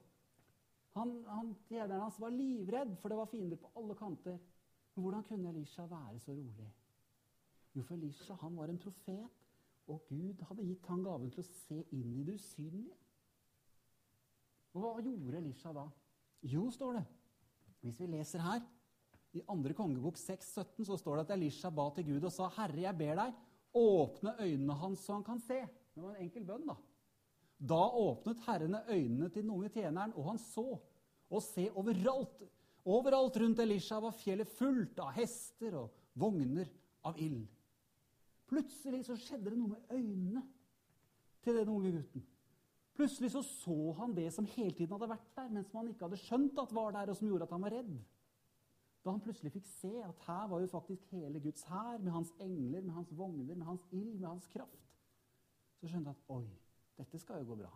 [0.95, 4.37] Han, han, Tjeneren hans var livredd, for det var fiender på alle kanter.
[4.95, 6.69] Men hvordan kunne Elisha være så rolig?
[7.75, 9.25] Jo, for Elisha han var en profet,
[9.91, 12.95] og Gud hadde gitt han gaven til å se inn i det usynlige.
[14.75, 15.85] Og hva gjorde Elisha da?
[16.45, 17.05] Jo, står det,
[17.85, 18.63] hvis vi leser her,
[19.35, 19.73] i 2.
[19.75, 22.97] kongebok 6, 17, så står det at Elisha ba til Gud og sa, 'Herre, jeg
[22.97, 23.33] ber deg,
[23.75, 26.75] åpne øynene hans så han kan se.' Det var en enkel bønn, da.
[27.59, 30.79] Da åpnet Herrene øynene til den unge tjeneren, og han så.
[31.29, 32.43] Og se, overalt,
[32.85, 36.67] overalt rundt Elisha var fjellet fullt av hester og vogner
[37.03, 37.47] av ild.
[38.49, 40.43] Plutselig så skjedde det noe med øynene
[41.45, 42.25] til den unge gutten.
[42.95, 46.07] Plutselig så, så han det som hele tiden hadde vært der, men som han ikke
[46.07, 47.95] hadde skjønt at var der, og som gjorde at han var redd.
[49.03, 52.31] Da han plutselig fikk se at her var jo faktisk hele Guds hær, med hans
[52.39, 54.87] engler, med hans vogner, med hans ild, med hans kraft,
[55.77, 56.47] så skjønte han at oi,
[56.97, 57.73] dette skal jo gå bra.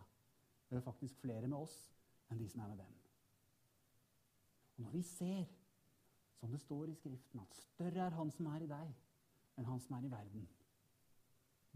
[0.66, 1.76] Det er jo faktisk flere med oss
[2.30, 2.96] enn de som er med dem.
[4.74, 5.46] Og når vi ser,
[6.40, 8.92] som det står i Skriften, at større er Han som er i deg,
[9.60, 10.48] enn Han som er i verden,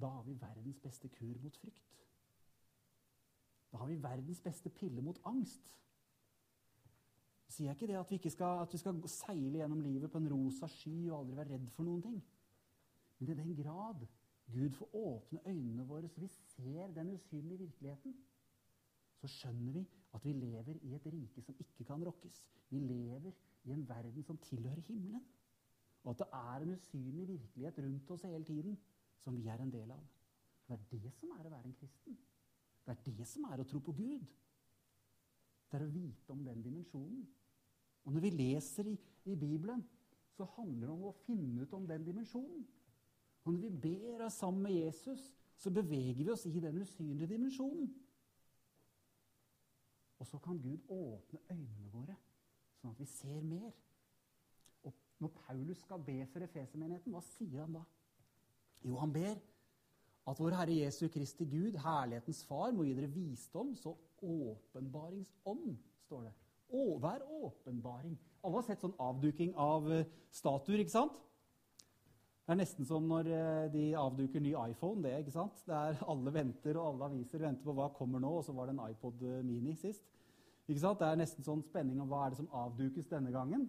[0.01, 1.93] da har vi verdens beste kur mot frykt.
[3.73, 5.71] Da har vi verdens beste pille mot angst.
[7.49, 10.19] Sier jeg ikke det at vi, ikke skal, at vi skal seile gjennom livet på
[10.19, 12.21] en rosa sky og aldri være redd for noen ting?
[13.19, 14.07] Men i den grad
[14.53, 18.17] Gud får åpne øynene våre så vi ser den usynlige virkeligheten,
[19.21, 22.45] så skjønner vi at vi lever i et rike som ikke kan rokkes.
[22.71, 23.33] Vi lever
[23.65, 25.25] i en verden som tilhører himmelen.
[26.05, 28.77] Og at det er en usynlig virkelighet rundt oss hele tiden
[29.25, 30.03] som vi er en del av.
[30.69, 32.17] Det er det som er å være en kristen.
[32.85, 34.25] Det er det som er å tro på Gud.
[35.71, 37.25] Det er å vite om den dimensjonen.
[38.05, 38.95] Og når vi leser i,
[39.33, 39.85] i Bibelen,
[40.37, 42.67] så handler det om å finne ut om den dimensjonen.
[43.45, 47.33] Og når vi ber oss sammen med Jesus, så beveger vi oss i den usynlige
[47.33, 47.89] dimensjonen.
[50.19, 52.17] Og så kan Gud åpne øynene våre,
[52.81, 53.73] sånn at vi ser mer.
[55.23, 57.85] Når Paulus skal be for Efesermenigheten, hva sier han da?
[58.85, 59.37] Jo, han ber
[60.29, 63.93] at vår Herre Jesu Kristi Gud, herlighetens Far, må gi dere visdom, så
[64.25, 66.33] åpenbaringsånd, står det.
[66.75, 68.17] Å, hver åpenbaring.
[68.45, 70.01] Alle har sett sånn avduking av uh,
[70.33, 71.21] statuer, ikke sant?
[72.45, 75.05] Det er nesten som når uh, de avduker ny iPhone.
[75.05, 75.61] det, ikke sant?
[75.69, 78.69] Det er Alle venter, og alle aviser venter på hva kommer nå, og så var
[78.69, 80.09] det en iPod uh, Mini sist.
[80.65, 81.01] Ikke sant?
[81.01, 83.69] Det er nesten sånn spenning om hva er det som avdukes denne gangen.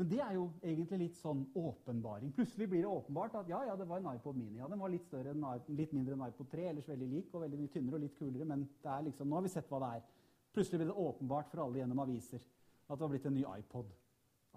[0.00, 2.32] Men det er jo egentlig litt sånn åpenbaring.
[2.36, 4.58] Plutselig blir det åpenbart at ja, ja, det var en iPod Mini.
[4.58, 5.34] Ja, Den var litt, større
[5.68, 8.48] litt mindre enn iPod 3, ellers veldig lik og veldig mye tynnere og litt kulere.
[8.48, 10.08] Men det er liksom, nå har vi sett hva det er.
[10.56, 13.92] Plutselig blir det åpenbart for alle gjennom aviser at det var blitt en ny iPod.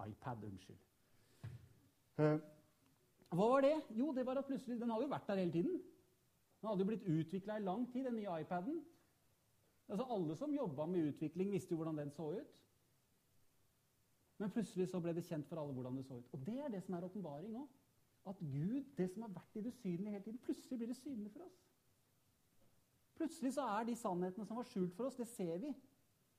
[0.06, 0.80] iPad, unnskyld.
[2.20, 2.40] Uh,
[3.32, 3.76] hva var det?
[3.96, 5.78] Jo, det var at plutselig, Den hadde jo vært der hele tiden.
[6.60, 8.82] Den hadde jo blitt utvikla i lang tid, den nye iPaden.
[9.88, 12.52] Altså, Alle som jobba med utvikling, visste jo hvordan den så ut.
[14.38, 16.32] Men plutselig så ble det kjent for alle hvordan det så ut.
[16.36, 17.68] Og det er det som er åpenbaring òg.
[18.26, 21.30] At Gud, det som har vært i det synlige hele tiden, plutselig blir det synlig
[21.32, 21.60] for oss.
[23.16, 25.70] Plutselig så er de sannhetene som var skjult for oss, det ser vi.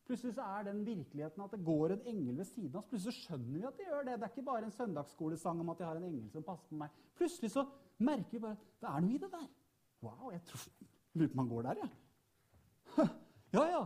[0.07, 2.89] Plutselig så er den virkeligheten at det går en engel ved siden av oss.
[2.91, 4.17] Plutselig så skjønner vi at det gjør det.
[4.19, 6.81] Det er ikke bare en søndagsskolesang om at jeg har en engel som passer på
[6.83, 7.01] meg.
[7.17, 7.65] Plutselig så
[7.97, 9.47] merker vi bare at det er noe i det der.
[10.05, 10.67] Wow, jeg tror
[11.17, 11.89] Lurer på om han går der, jeg.
[12.97, 13.07] Ja.
[13.53, 13.81] ja, ja.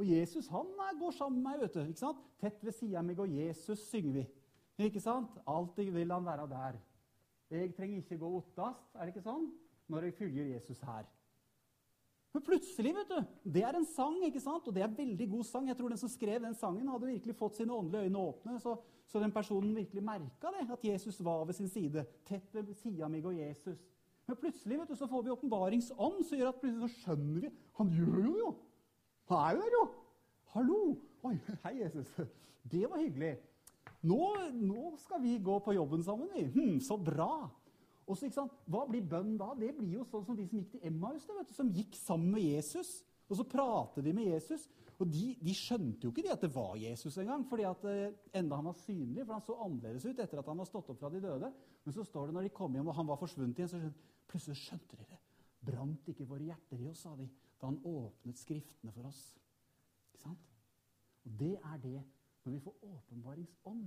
[0.00, 1.60] Og Jesus han går sammen med meg.
[1.60, 2.22] vet du, ikke sant?
[2.40, 4.26] Tett ved sida mi og Jesus synger vi.
[4.88, 5.36] Ikke sant?
[5.46, 6.78] Alltid vil han være der.
[7.52, 9.50] Jeg trenger ikke gå ottast, er det ikke sånn?
[9.92, 11.04] Når jeg følger Jesus her.
[12.32, 13.18] Men plutselig, vet du,
[13.52, 14.64] det er en sang, ikke sant?
[14.64, 15.66] og det er en veldig god sang.
[15.68, 18.56] Jeg tror Den som skrev den sangen, hadde virkelig fått sine åndelige øyne åpne.
[18.62, 22.06] Så, så den personen virkelig merka det, at Jesus var ved sin side.
[22.24, 23.84] Tett ved sida mi og Jesus.
[24.26, 27.52] Men plutselig vet du, så får vi åpenbaringsånd, som gjør at plutselig så skjønner vi
[27.80, 28.21] Han gjør!
[29.32, 29.84] Han er jo der, jo!
[30.52, 30.78] Hallo!
[31.24, 32.08] Oi, hei, Jesus.
[32.68, 33.38] Det var hyggelig.
[34.04, 34.18] Nå,
[34.52, 36.42] nå skal vi gå på jobben sammen, vi.
[36.52, 37.48] Hm, så bra.
[38.04, 38.58] Og så, ikke sant?
[38.68, 39.54] Hva blir bønn da?
[39.56, 42.34] Det blir jo sånn som de som gikk til Emmaus, vet du, som gikk sammen
[42.34, 42.90] med Jesus.
[43.30, 44.66] Og så prater de med Jesus.
[45.00, 48.18] Og de, de skjønte jo ikke de at det var Jesus engang, fordi at eh,
[48.36, 51.00] enda han var synlig, for han så annerledes ut etter at han var stått opp
[51.00, 51.48] fra de døde.
[51.86, 54.10] Men så står det når de kom hjem og han var forsvunnet igjen, så skjønte,
[54.28, 55.22] plutselig skjønte de det.
[55.72, 57.30] Brant ikke våre hjerter i oss, sa de,
[57.62, 59.20] da han åpnet Skriftene for oss.
[60.10, 60.48] Ikke sant?
[61.22, 62.00] Og Det er det
[62.42, 63.84] når vi får åpenbaringsånd.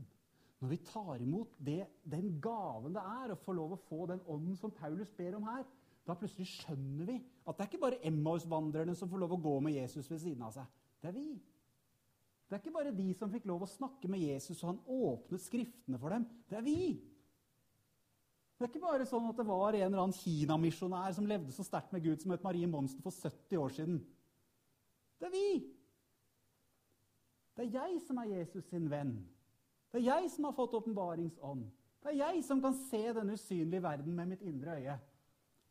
[0.61, 4.23] Når vi tar imot det, den gaven det er å få lov å få den
[4.31, 5.65] ånden som Paulus ber om her,
[6.07, 9.55] da plutselig skjønner vi at det er ikke bare Emmaus-vandrerne som får lov å gå
[9.65, 10.69] med Jesus ved siden av seg.
[11.01, 11.27] Det er vi.
[12.45, 15.43] Det er ikke bare de som fikk lov å snakke med Jesus, og han åpnet
[15.43, 16.27] Skriftene for dem.
[16.47, 16.79] Det er vi.
[18.55, 21.65] Det er ikke bare sånn at det var en eller annen kinamisjonær som levde så
[21.67, 23.97] sterkt med Gud, som het Marie Monsen for 70 år siden.
[25.19, 25.49] Det er vi.
[27.55, 29.17] Det er jeg som er Jesus sin venn.
[29.91, 31.67] Det er jeg som har fått åpenbaringsånd.
[32.03, 34.97] Det er jeg som kan se den usynlige verden med mitt indre øye.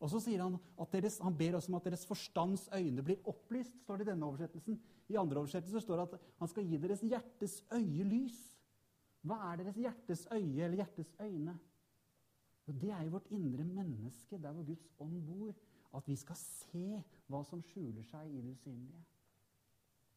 [0.03, 3.21] Og så sier Han at deres, han ber også om at deres forstands øyne blir
[3.25, 3.81] opplyst.
[3.83, 4.81] står det i denne oversettelsen.
[5.09, 8.41] I andre oversettelser står det at han skal gi deres hjertes øye lys.
[9.25, 11.59] Hva er deres hjertes øye eller hjertes øyne?
[12.67, 15.55] Jo, det er jo vårt indre menneske, der hvor Guds ånd bor.
[15.95, 19.03] At vi skal se hva som skjuler seg i det usynlige.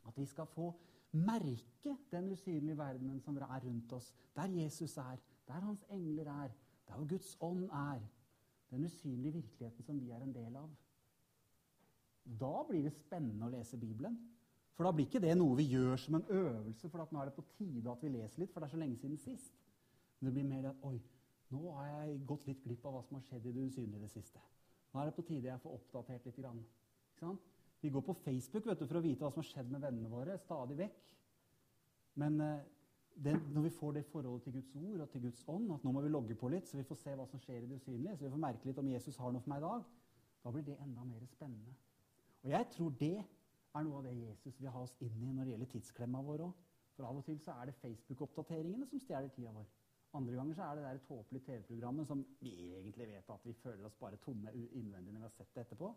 [0.08, 0.72] At vi skal få
[1.12, 4.14] merke den usynlige verdenen som er rundt oss.
[4.36, 6.50] Der Jesus er, der hans engler er,
[6.88, 8.02] der hvor Guds ånd er.
[8.72, 10.72] Den usynlige virkeligheten som vi er en del av.
[12.40, 14.18] Da blir det spennende å lese Bibelen.
[14.76, 17.38] For da blir ikke det noe vi gjør som en øvelse, for nå er det
[17.38, 19.56] på tide at vi leser litt, for det er så lenge siden sist.
[20.20, 21.00] Men det blir mer at oi,
[21.54, 24.06] nå har jeg gått litt glipp av hva som har skjedd i det usynlige i
[24.06, 24.42] det siste.
[24.92, 26.42] Nå er det på tide jeg får oppdatert litt.
[27.18, 27.38] Grann.
[27.82, 30.38] Vi går på Facebook du, for å vite hva som har skjedd med vennene våre.
[30.42, 31.14] stadig vekk.
[32.18, 32.66] Men eh,
[33.24, 35.94] det, når vi får det forholdet til Guds ord og til Guds ånd, at nå
[35.94, 38.18] må vi logge på litt, så vi får se hva som skjer i det usynlige,
[38.18, 39.88] så vi får merke litt om Jesus har noe for meg i dag,
[40.44, 41.74] da blir det enda mer spennende.
[42.44, 45.44] Og jeg tror det er noe av det Jesus vil ha oss inn i når
[45.44, 46.64] det gjelder tidsklemma vår òg.
[46.98, 49.68] For av og til så er det Facebook-oppdateringene som stjeler tida vår.
[50.18, 53.86] Andre ganger så er det det tåpelige TV-programmet som vi egentlig vet at vi føler
[53.86, 55.92] oss bare tomme innvendig når vi har sett det etterpå.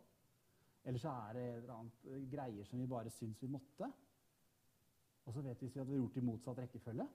[0.84, 3.88] Eller så er det et eller annet eh, greier som vi bare syns vi måtte.
[5.24, 7.06] Og så vet vi hvis vi hadde gjort det i motsatt rekkefølge.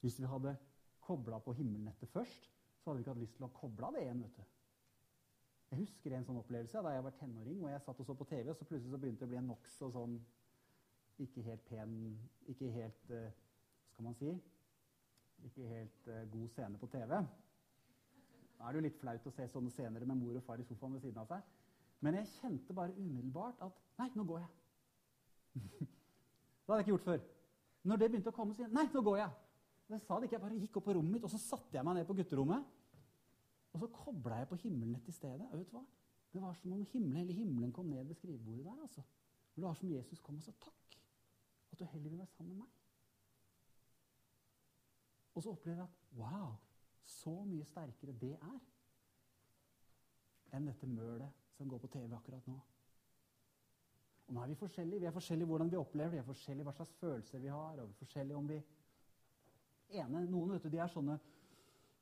[0.00, 0.54] Hvis vi hadde
[1.02, 4.04] kobla på himmelnettet først, så hadde vi ikke hatt lyst til å koble av det
[4.06, 4.22] igjen.
[4.22, 4.44] vet du.
[5.70, 8.26] Jeg husker en sånn opplevelse da jeg var tenåring og jeg satt og så på
[8.30, 10.14] TV, og så plutselig så begynte det å bli en nokså sånn
[11.18, 11.94] ikke helt pen
[12.46, 13.26] Ikke helt uh,
[13.90, 14.30] skal man si
[15.46, 17.14] Ikke helt uh, god scene på TV.
[18.58, 20.66] Da er det jo litt flaut å se sånne scener med mor og far i
[20.66, 21.44] sofaen ved siden av seg.
[22.02, 24.50] Men jeg kjente bare umiddelbart at Nei, nå går jeg.
[25.58, 27.22] det hadde jeg ikke gjort før.
[27.90, 29.36] Når det begynte å komme, så jeg Nei, nå går jeg.
[29.88, 30.36] Det sa det ikke.
[30.36, 32.74] Jeg bare gikk opp på rommet mitt, og så satte jeg meg ned på gutterommet.
[33.72, 35.46] Og så kobla jeg på himmelnett i stedet.
[35.48, 35.84] Og vet du hva?
[36.32, 38.82] Det var som om himmelen, hele himmelen kom ned ved skrivebordet der.
[38.82, 39.02] altså.
[39.54, 40.98] Det var som Jesus kom og sa takk
[41.72, 42.77] at du heller vil være sammen med meg.
[45.38, 46.56] Og så opplever jeg at wow,
[47.06, 48.56] så mye sterkere det er
[50.56, 52.56] enn dette mølet som går på TV akkurat nå.
[54.26, 55.00] Og nå er vi forskjellige.
[55.04, 56.18] Vi er forskjellige hvordan vi opplever det.
[56.18, 57.78] Vi er forskjellige hva slags følelser vi har.
[57.78, 58.58] og vi er forskjellige om vi...
[60.00, 61.16] Ene, Noen vet du, de er sånne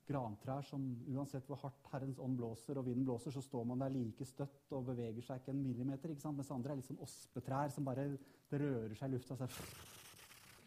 [0.07, 3.93] grantrær som uansett hvor hardt Herrens ånd blåser og vinden blåser, så står man der
[3.95, 6.15] like støtt og beveger seg ikke en millimeter.
[6.15, 6.41] ikke sant?
[6.41, 8.09] Mens andre er litt sånn ospetrær som bare
[8.51, 9.51] det rører seg i lufta.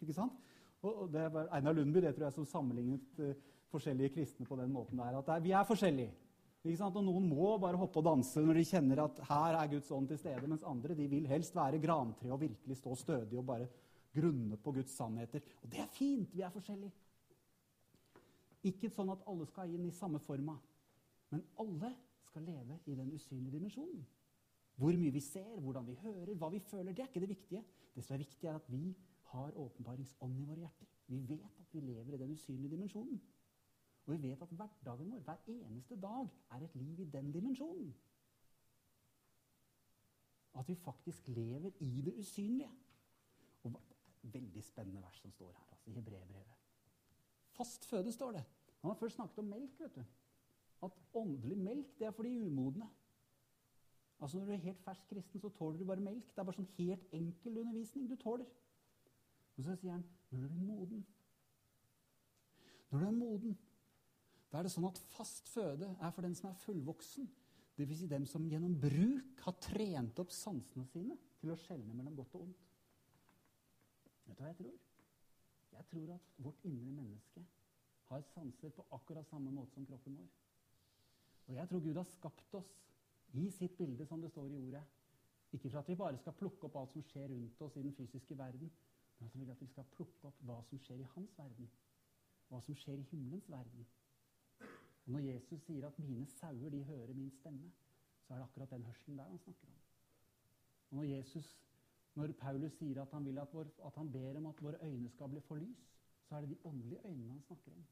[0.00, 0.39] Ikke sant?
[0.86, 3.34] Og, det var Einar Lundby det tror jeg, som sammenlignet uh,
[3.70, 5.18] forskjellige kristne på den måten der.
[5.18, 6.14] At er, vi er forskjellige.
[6.60, 10.10] Og Noen må bare hoppe og danse når de kjenner at her er Guds ånd
[10.10, 13.68] til stede, mens andre de vil helst være grantre og virkelig stå stødig og bare
[14.12, 15.40] grunne på Guds sannheter.
[15.62, 16.34] Og det er fint!
[16.34, 16.92] Vi er forskjellige.
[18.68, 20.58] Ikke sånn at alle skal inn i samme forma,
[21.32, 21.94] men alle
[22.28, 24.02] skal leve i den usynlige dimensjonen.
[24.80, 27.62] Hvor mye vi ser, hvordan vi hører, hva vi føler, det er ikke det viktige.
[27.94, 28.82] Det som er viktig, er at vi
[29.30, 30.88] har åpenbaringsånd i våre hjerter.
[31.06, 33.20] Vi vet at vi lever i den usynlige dimensjonen.
[34.06, 37.92] Og vi vet at hverdagen vår, hver eneste dag, er et liv i den dimensjonen.
[40.58, 42.70] At vi faktisk lever i det usynlige.
[43.62, 43.80] Og
[44.22, 46.56] Veldig spennende vers som står her altså, i Hebreerbrevet.
[47.56, 48.42] Fast føde, står det.
[48.80, 49.80] Han har først snakket om melk.
[49.80, 50.04] vet du.
[50.82, 52.90] At åndelig melk det er for de umodne.
[54.20, 56.26] Altså Når du er helt fersk kristen, så tåler du bare melk.
[56.26, 58.44] Det er bare sånn helt enkel undervisning du tåler.
[59.60, 61.02] Og så sier han når du er moden
[62.90, 63.58] Når du er moden,
[64.50, 67.28] da er det sånn at fast føde er for den som er fullvoksen.
[67.78, 68.00] Dvs.
[68.00, 72.34] Si dem som gjennom bruk har trent opp sansene sine til å skjelne mellom godt
[72.34, 72.64] og ondt.
[74.26, 74.74] Vet du hva jeg tror?
[75.76, 77.44] Jeg tror at vårt indre menneske
[78.10, 80.34] har sanser på akkurat samme måte som kroppen vår.
[81.46, 82.74] Og jeg tror Gud har skapt oss
[83.38, 84.82] i sitt bilde, som det står i ordet.
[85.54, 87.94] Ikke for at vi bare skal plukke opp alt som skjer rundt oss i den
[87.94, 88.70] fysiske verden,
[89.20, 91.70] men vi vil at vi skal plukke opp hva som skjer i hans verden.
[92.48, 93.86] Hva som skjer i himmelens verden.
[95.04, 97.72] Og Når Jesus sier at 'mine sauer de hører min stemme',
[98.26, 99.80] så er det akkurat den hørselen der han snakker om.
[100.90, 101.56] Og Når Jesus
[102.14, 105.28] når Paulus sier at han, at, vår, at han, ber om at våre øyne skal
[105.28, 105.86] bli for lys,
[106.28, 107.86] så er det de åndelige øynene han snakker om.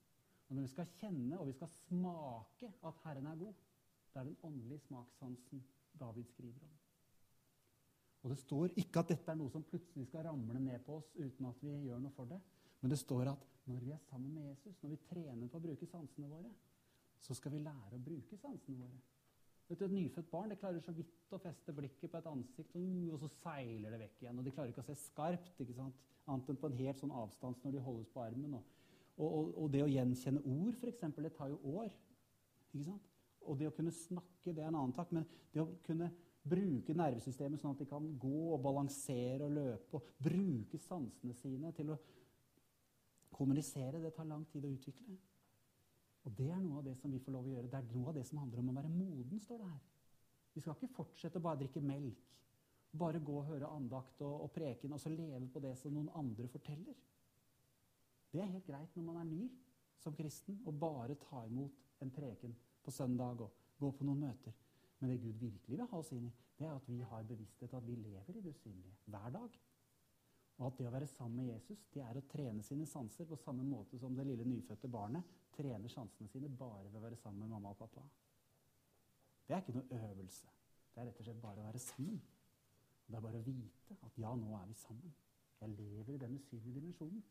[0.49, 3.55] Og når vi skal kjenne og vi skal smake at Herren er god,
[4.14, 5.64] det er den åndelige smakssansen
[6.01, 6.88] David skriver om.
[8.29, 11.09] Og Det står ikke at dette er noe som plutselig skal ramle ned på oss
[11.16, 12.37] uten at vi gjør noe for det.
[12.83, 15.64] Men det står at når vi er sammen med Jesus, når vi trener på å
[15.64, 16.51] bruke sansene våre,
[17.24, 19.01] så skal vi lære å bruke sansene våre.
[19.68, 22.76] Vet du, Et nyfødt barn det klarer så vidt å feste blikket på et ansikt,
[23.12, 24.39] og så seiler det vekk igjen.
[24.39, 26.05] og De klarer ikke å se skarpt, ikke sant?
[26.29, 28.59] annet enn på en helt sånn avstand når de holdes på armen.
[28.59, 31.93] Og, og, og det å gjenkjenne ord, f.eks., det tar jo år.
[32.72, 33.12] ikke sant?
[33.49, 35.12] Og det å kunne snakke, det er en annen takk.
[35.16, 35.24] Men
[35.55, 36.11] det å kunne
[36.51, 41.72] bruke nervesystemet sånn at de kan gå og balansere og løpe, og bruke sansene sine
[41.76, 41.99] til å
[43.34, 45.18] kommunisere, det tar lang tid å utvikle.
[46.26, 47.70] Og det er noe av det som vi får lov å gjøre.
[47.70, 49.84] Det er noe av det som handler om å være moden, står det her.
[50.55, 52.24] Vi skal ikke fortsette å bare drikke melk.
[52.99, 56.09] Bare gå og høre andakt og, og preken og så leve på det som noen
[56.18, 56.96] andre forteller.
[58.32, 59.44] Det er helt greit når man er ny
[60.03, 64.57] som kristen og bare ta imot en preken på søndag og gå på noen møter.
[64.99, 67.74] Men det Gud virkelig vil ha oss inn i, det er at vi har bevissthet
[67.74, 69.59] at vi lever i det usynlige hver dag.
[70.59, 73.38] Og at det å være sammen med Jesus, det er å trene sine sanser på
[73.38, 77.44] samme måte som det lille nyfødte barnet trener sansene sine bare ved å være sammen
[77.44, 78.03] med mamma og pappa.
[79.46, 80.51] Det er ikke noe øvelse.
[80.94, 82.18] Det er rett og slett bare å være sammen.
[83.07, 85.14] Det er bare å vite at ja, nå er vi sammen.
[85.61, 87.22] Jeg lever i den usynlige dimensjonen.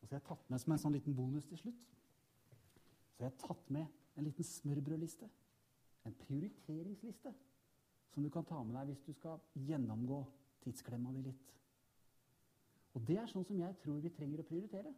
[0.00, 1.84] Og så har jeg tatt med som en sånn liten bonus til slutt.
[3.12, 5.28] Så jeg har tatt med en liten smørbrødliste.
[6.08, 7.32] En prioriteringsliste
[8.10, 10.22] som du kan ta med deg hvis du skal gjennomgå
[10.64, 11.52] tidsklemma di litt.
[12.96, 14.92] Og det er sånn som jeg tror vi trenger å prioritere.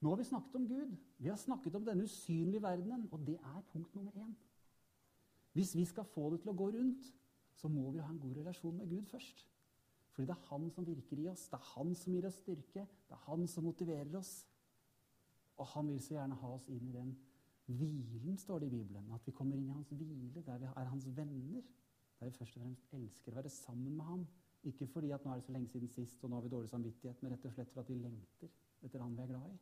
[0.00, 0.92] Nå har vi snakket om Gud.
[1.18, 4.32] Vi har snakket om denne usynlige verdenen, og det er punkt nummer én.
[5.52, 7.08] Hvis vi skal få det til å gå rundt,
[7.58, 9.42] så må vi ha en god relasjon med Gud først.
[10.14, 12.86] Fordi det er Han som virker i oss, det er Han som gir oss styrke,
[13.08, 14.46] det er Han som motiverer oss.
[15.58, 17.12] Og Han vil så gjerne ha oss inn i den
[17.76, 19.12] hvilen, står det i Bibelen.
[19.14, 21.62] At vi kommer inn i Hans hvile, der vi er Hans venner.
[22.20, 24.26] Der vi først og fremst elsker å være sammen med Ham.
[24.68, 26.68] Ikke fordi at nå er det så lenge siden sist, og nå har vi dårlig
[26.68, 28.50] samvittighet, men rett og slett for at vi lengter
[28.84, 29.58] etter Han vi er glad i.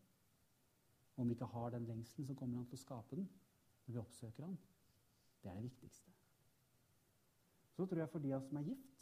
[1.15, 3.29] Og om vi ikke har den lengselen, så kommer Han til å skape den
[3.87, 4.59] når vi oppsøker Han.
[5.43, 6.15] Det er det viktigste.
[7.77, 8.95] Så tror jeg for de av oss som er gift,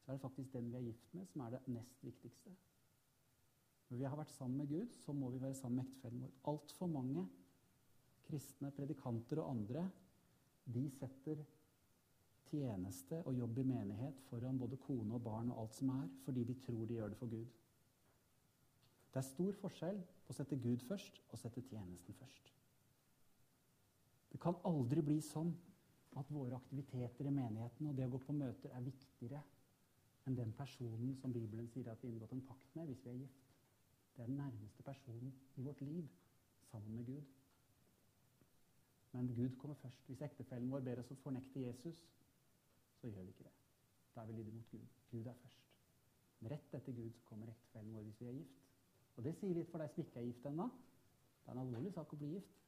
[0.00, 2.52] så er det faktisk den vi er gift med, som er det nest viktigste.
[3.90, 6.34] Når vi har vært sammen med Gud, så må vi være sammen med ektefellen vår.
[6.52, 7.24] Altfor mange
[8.30, 9.88] kristne predikanter og andre
[10.70, 11.42] de setter
[12.50, 16.44] tjeneste og jobb i menighet foran både kone og barn og alt som er, fordi
[16.44, 17.46] de tror de gjør det for Gud.
[19.10, 22.52] Det er stor forskjell på å sette Gud først og sette tjenesten først.
[24.30, 25.50] Det kan aldri bli sånn
[26.18, 29.42] at våre aktiviteter i menigheten og det å gå på møter er viktigere
[30.26, 33.10] enn den personen som Bibelen sier at vi har inngått en pakt med hvis vi
[33.10, 33.50] er gift.
[34.14, 36.06] Det er den nærmeste personen i vårt liv
[36.70, 37.39] sammen med Gud.
[39.12, 40.06] Men Gud kommer først.
[40.06, 41.98] Hvis ektefellen vår ber oss å fornekte Jesus,
[43.00, 43.56] så gjør vi ikke det.
[44.14, 44.86] Da er vi lydige mot Gud.
[45.10, 45.66] Gud er først.
[46.40, 48.64] Men rett etter Gud så kommer ektefellen vår hvis vi er gift.
[49.16, 50.70] Og det sier litt for deg som ikke er gift ennå.
[51.42, 52.60] Det er en alvorlig sak å bli gift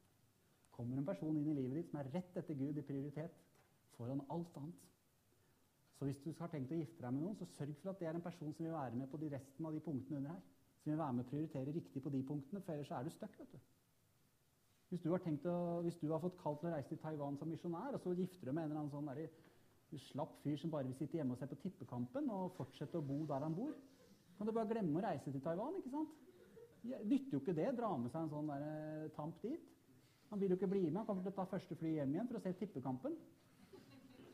[0.73, 3.37] kommer en person inn i livet ditt som er rett etter Gud i prioritet
[3.97, 4.89] foran alt annet.
[5.99, 8.09] Så hvis du har tenkt å gifte deg med noen, så sørg for at det
[8.11, 10.41] er en person som vil være med på de resten av de punktene under her.
[10.83, 13.37] Som vil være med å prioritere riktig på de punktene, for ellers er du stuck.
[14.93, 17.49] Hvis du, har å, hvis du har fått kall til å reise til Taiwan som
[17.49, 19.31] misjonær, og så gifter du med en eller annen sånn der,
[20.11, 23.19] slapp fyr som bare vil sitte hjemme og se på tippekampen og fortsette å bo
[23.29, 23.73] der han bor,
[24.37, 25.79] kan du bare glemme å reise til Taiwan.
[25.81, 26.13] ikke sant?
[26.83, 27.69] Nytter jo ikke det.
[27.79, 29.65] Dra med seg en sånn der, eh, tamp dit.
[30.29, 30.97] Han vil jo ikke bli med.
[31.01, 33.17] Han kommer til å ta første fly hjem igjen for å se tippekampen.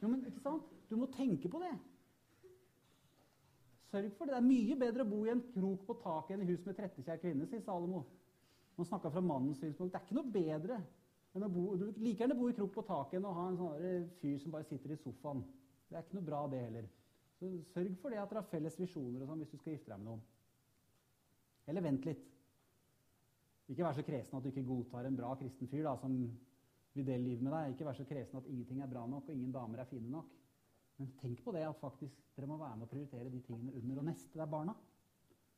[0.00, 0.66] Jo, men ikke sant?
[0.88, 1.74] Du må tenke på det.
[3.92, 4.34] Sørg for det.
[4.34, 6.78] Det er mye bedre å bo i en krok på taket enn i hus med
[6.78, 8.04] trettekjær kvinne, sier Salomo.
[8.78, 9.92] Man snakka fra mannens synspunkt.
[9.92, 10.78] Det er ikke noe bedre
[11.36, 13.58] enn å bo Du like gjerne bo i krok på taket enn å ha en
[13.58, 15.42] sånn fyr som bare sitter i sofaen.
[15.88, 16.88] Det er ikke noe bra, det heller.
[17.38, 19.90] Så Sørg for det at dere har felles visjoner og sånn hvis du skal gifte
[19.92, 20.22] deg med noen.
[21.68, 22.24] Eller vent litt.
[23.68, 26.14] Ikke vær så kresen at du ikke godtar en bra kristen fyr da, som
[26.94, 27.74] vil dele livet med deg.
[27.74, 30.30] Ikke vær så kresen at ingenting er bra nok, og ingen damer er fine nok.
[30.98, 34.00] Men tenk på det at faktisk dere må være med å prioritere de tingene under.
[34.00, 34.74] Og neste det er barna.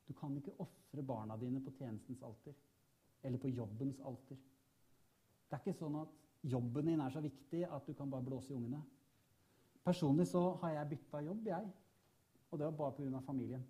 [0.09, 2.57] Du kan ikke ofre barna dine på tjenestens alter.
[3.23, 4.39] Eller på jobbens alter.
[5.49, 6.17] Det er ikke sånn at
[6.51, 8.81] jobben din er så viktig at du kan bare blåse i ungene.
[9.85, 11.69] Personlig så har jeg bytta jobb, jeg.
[12.51, 13.19] Og det var bare pga.
[13.25, 13.63] familien.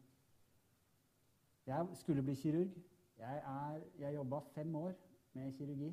[1.66, 2.72] Jeg skulle bli kirurg.
[3.18, 4.94] Jeg, er, jeg jobba fem år
[5.34, 5.92] med kirurgi.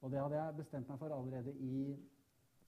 [0.00, 1.96] Og det hadde jeg bestemt meg for allerede i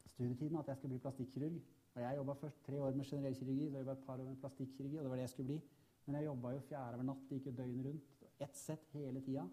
[0.07, 1.59] studietiden, at jeg skulle bli plastikkirurg.
[1.95, 4.37] Og jeg jobba først tre år med generell kirurgi, så jobba et par år med
[4.37, 4.97] plastikkirurgi.
[4.97, 5.61] og det var det jeg skulle bli.
[6.07, 8.23] Men jeg jobba jo fjerde hver natt, gikk jo døgnet rundt.
[8.41, 9.49] Ett sett hele tida.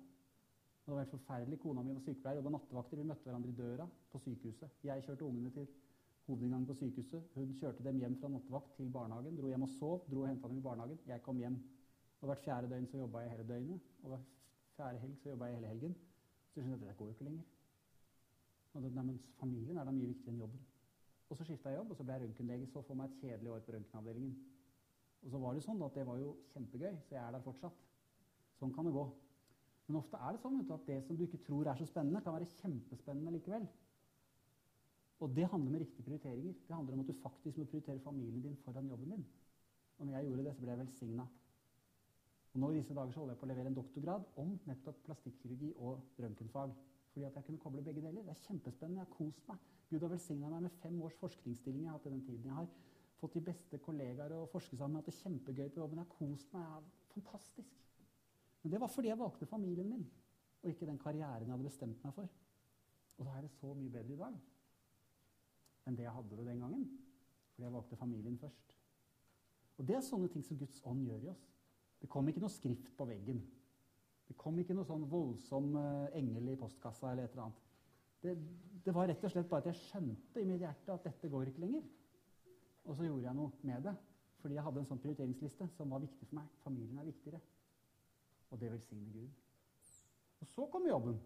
[0.86, 1.60] Det var helt forferdelig.
[1.60, 3.00] Kona mi var sykepleier, jobba nattevakter.
[3.02, 4.76] Vi møtte hverandre i døra på sykehuset.
[4.86, 5.66] Jeg kjørte ungene til
[6.28, 7.32] hovedinngangen på sykehuset.
[7.36, 9.40] Hun kjørte dem hjem fra nattevakt til barnehagen.
[9.40, 10.06] Dro hjem og sov.
[10.12, 11.00] Dro og henta dem i barnehagen.
[11.08, 11.58] Jeg kom hjem
[12.22, 13.90] og hvert fjerde døgn så jobba jeg hele døgnet.
[14.04, 14.22] Og hver
[14.76, 15.98] fjerde helg så jobba jeg hele helgen.
[16.54, 17.44] Så jeg skjønte at det går jo ikke lenger.
[18.74, 20.64] Og det, nei, familien er da mye viktigere enn jobben.
[21.30, 22.70] Og så skifta jeg jobb, og så ble jeg røntgenlege.
[22.70, 24.34] Så får meg et kjedelig år på røntgenavdelingen.
[25.26, 27.86] Og så var det sånn at det var jo kjempegøy, så jeg er der fortsatt.
[28.60, 29.06] Sånn kan det gå.
[29.88, 32.22] Men ofte er det sånn du, at det som du ikke tror er så spennende,
[32.26, 33.68] kan være kjempespennende likevel.
[35.24, 36.56] Og det handler med riktige prioriteringer.
[36.68, 39.26] Det handler om at du faktisk må prioritere familien din foran jobben din.
[39.98, 41.28] Og når jeg gjorde det, så ble jeg velsigna.
[42.54, 45.00] Og nå i disse dager så holder jeg på å levere en doktorgrad om nettopp
[45.08, 46.76] plastikkirurgi og røntgenfag.
[47.16, 48.24] fordi at jeg kunne koble begge deler.
[48.24, 49.00] Det er kjempespennende.
[49.00, 49.58] Jeg har kost meg.
[49.90, 52.44] Gud har velsigna meg med fem års forskningsstilling jeg har hatt i den tiden.
[52.46, 52.68] Jeg har
[53.22, 55.06] fått de beste kollegaer å forske sammen med.
[55.06, 56.02] Hatt det kjempegøy på jobben.
[56.02, 56.66] Jeg har kost meg.
[56.66, 57.85] Jeg har, fantastisk.
[58.66, 60.06] Men det var fordi jeg valgte familien min,
[60.64, 62.30] og ikke den karrieren jeg hadde bestemt meg for.
[63.20, 64.40] Og da er det så mye bedre i dag
[65.86, 66.88] enn det jeg hadde det den gangen.
[67.54, 68.74] Fordi jeg valgte familien først.
[69.78, 71.46] Og det er sånne ting som Guds ånd gjør i oss.
[72.02, 73.44] Det kom ikke noe skrift på veggen.
[74.26, 77.64] Det kom ikke noe sånn voldsom uh, engel i postkassa eller et eller annet.
[78.24, 78.34] Det,
[78.82, 81.52] det, var rett og slett bare at jeg skjønte i mitt hjerte at dette går
[81.52, 81.86] ikke lenger.
[82.90, 83.94] Og så gjorde jeg noe med det.
[84.42, 86.50] Fordi jeg hadde en sånn prioriteringsliste som var viktig for meg.
[86.66, 87.46] Familien er viktigere.
[88.52, 89.30] Og det velsigner Gud.
[90.42, 91.18] Og så kommer jobben.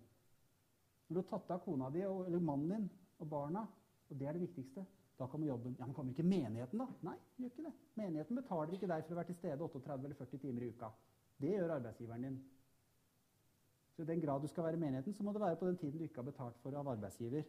[1.07, 2.89] Når du har tatt av kona di eller mannen din
[3.19, 3.65] og barna,
[4.09, 4.85] og det er det viktigste,
[5.19, 5.75] da kommer jobben.
[5.79, 6.87] Ja, Men kommer ikke menigheten, da?
[7.03, 7.73] Nei, gjør ikke det.
[7.99, 10.91] Menigheten betaler ikke deg for å være til stede 38 eller 40 timer i uka.
[11.39, 12.37] Det gjør arbeidsgiveren din.
[13.95, 15.77] Så I den grad du skal være i menigheten, så må det være på den
[15.77, 17.43] tiden du ikke har betalt for av arbeidsgiver.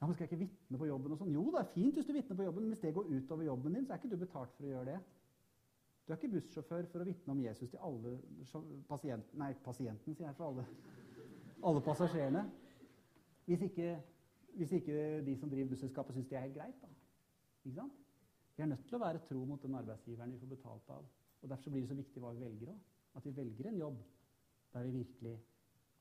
[0.00, 1.12] Ja, men Skal jeg ikke vitne på jobben?
[1.12, 1.30] og sånn?
[1.32, 3.74] Jo, det er fint hvis du vitner på jobben, men hvis det går utover jobben
[3.78, 4.98] din, så er ikke du betalt for å gjøre det.
[6.04, 8.18] Du er ikke bussjåfør for å vitne om Jesus til alle
[8.88, 10.66] pasienten, nei, pasienten, sier jeg, for alle,
[11.64, 12.42] alle passasjerene.
[13.48, 13.94] Hvis ikke
[14.54, 16.82] hvis ikke de som driver busselskapet, syns det er helt greit.
[16.82, 16.88] da.
[17.64, 18.02] Ikke sant?
[18.56, 21.06] Vi er nødt til å være tro mot den arbeidsgiveren vi får betalt av.
[21.42, 22.84] Og Derfor blir det så viktig hva vi velger òg.
[23.18, 23.96] At vi velger en jobb
[24.74, 25.34] der vi virkelig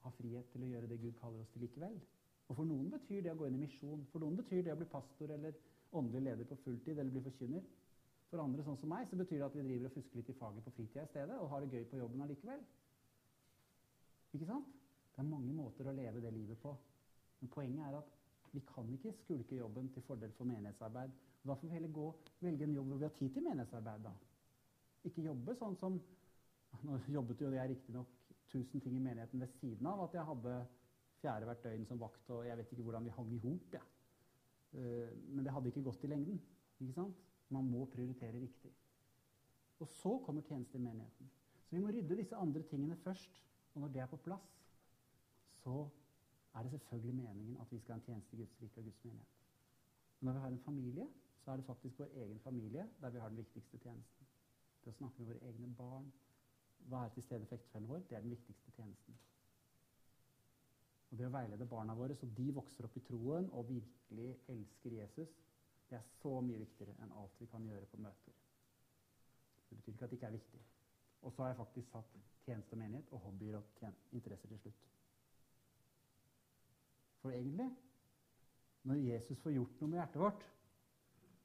[0.04, 1.98] har frihet til å gjøre det Gud kaller oss til likevel.
[2.48, 4.06] Og For noen betyr det å gå inn i misjon.
[4.12, 5.58] For noen betyr det å bli pastor eller
[5.94, 7.66] åndelig leder på fulltid eller bli forkynner.
[8.34, 10.34] For andre, sånn som meg, så betyr det at vi driver og fusker litt i
[10.40, 12.62] faget på fritida i stedet og har det gøy på jobben allikevel.
[14.34, 14.72] Ikke sant?
[15.14, 16.72] Det er mange måter å leve det livet på.
[17.44, 18.16] Men poenget er at
[18.56, 21.14] vi kan ikke skulke jobben til fordel for menighetsarbeid.
[21.44, 22.06] Og da får vi heller gå,
[22.42, 24.08] velge en jobb hvor vi har tid til menighetsarbeid.
[24.08, 24.14] da.
[25.12, 26.00] Ikke jobbe sånn som
[26.88, 28.16] Nå jobbet jo jeg riktignok
[28.50, 30.56] tusen ting i menigheten ved siden av at jeg hadde
[31.22, 33.78] fjerde hvert døgn som vakt, og jeg vet ikke hvordan vi hang i hop.
[33.78, 33.84] Ja.
[34.74, 36.42] Uh, men det hadde ikke gått i lengden.
[36.82, 37.22] ikke sant?
[37.50, 38.72] Man må prioritere riktig.
[39.80, 41.32] Og så kommer tjeneste i menigheten.
[41.66, 43.42] Så vi må rydde disse andre tingene først.
[43.74, 44.48] Og når det er på plass,
[45.64, 45.90] så
[46.54, 49.04] er det selvfølgelig meningen at vi skal ha en tjeneste i Guds rike og Guds
[49.04, 49.40] menighet.
[50.20, 51.08] Men når vi har en familie,
[51.44, 54.28] så er det faktisk vår egen familie der vi har den viktigste tjenesten.
[54.84, 56.12] Det å snakke med våre egne barn,
[56.92, 59.18] være til stede for ektefellen vår, det er den viktigste tjenesten.
[61.12, 64.96] Og det å veilede barna våre så de vokser opp i troen og virkelig elsker
[64.98, 65.36] Jesus,
[65.94, 68.38] det er så mye viktigere enn alt vi kan gjøre på møter.
[69.70, 70.62] Det betyr ikke at det ikke er viktig.
[71.22, 72.16] Og så har jeg faktisk satt
[72.46, 73.86] tjeneste og menighet og hobbyer og
[74.18, 74.88] interesser til slutt.
[77.22, 77.70] For egentlig,
[78.90, 80.44] når Jesus får gjort noe med hjertet vårt,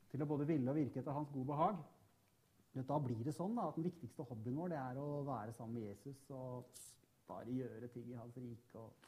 [0.09, 1.85] til å både ville og virke etter hans gode behag,
[2.79, 5.77] da blir det sånn da, at den viktigste hobbyen vår det er å være sammen
[5.77, 6.81] med Jesus og
[7.29, 8.81] bare gjøre ting i hans rike.
[8.81, 9.07] og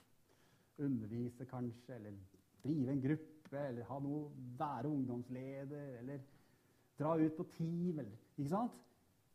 [0.81, 2.17] Undervise, kanskje, eller
[2.65, 3.03] drive en
[3.51, 6.21] gruppe, eller ha noe, være ungdomsleder, eller
[6.99, 8.73] dra ut på team, eller ikke sant?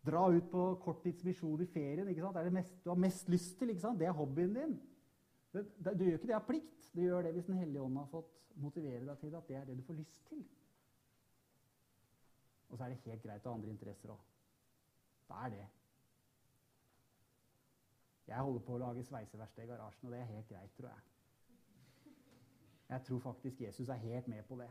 [0.05, 2.07] Dra ut på korttidsmisjon i ferien.
[2.07, 2.35] ikke sant?
[2.35, 3.69] Det er det mest, du har mest lyst til.
[3.69, 3.99] ikke sant?
[3.99, 4.75] Det er hobbyen din.
[5.53, 6.91] Du, du gjør ikke det av plikt.
[6.93, 9.65] Du gjør det hvis Den hellige ånd har fått motivere deg til at det er
[9.65, 10.45] det du får lyst til.
[12.69, 14.21] Og så er det helt greit å ha andre interesser òg.
[15.25, 15.65] Det er det.
[18.27, 21.14] Jeg holder på å lage sveiseverksted i garasjen, og det er helt greit, tror jeg.
[22.89, 24.69] Jeg tror faktisk Jesus er helt med på det.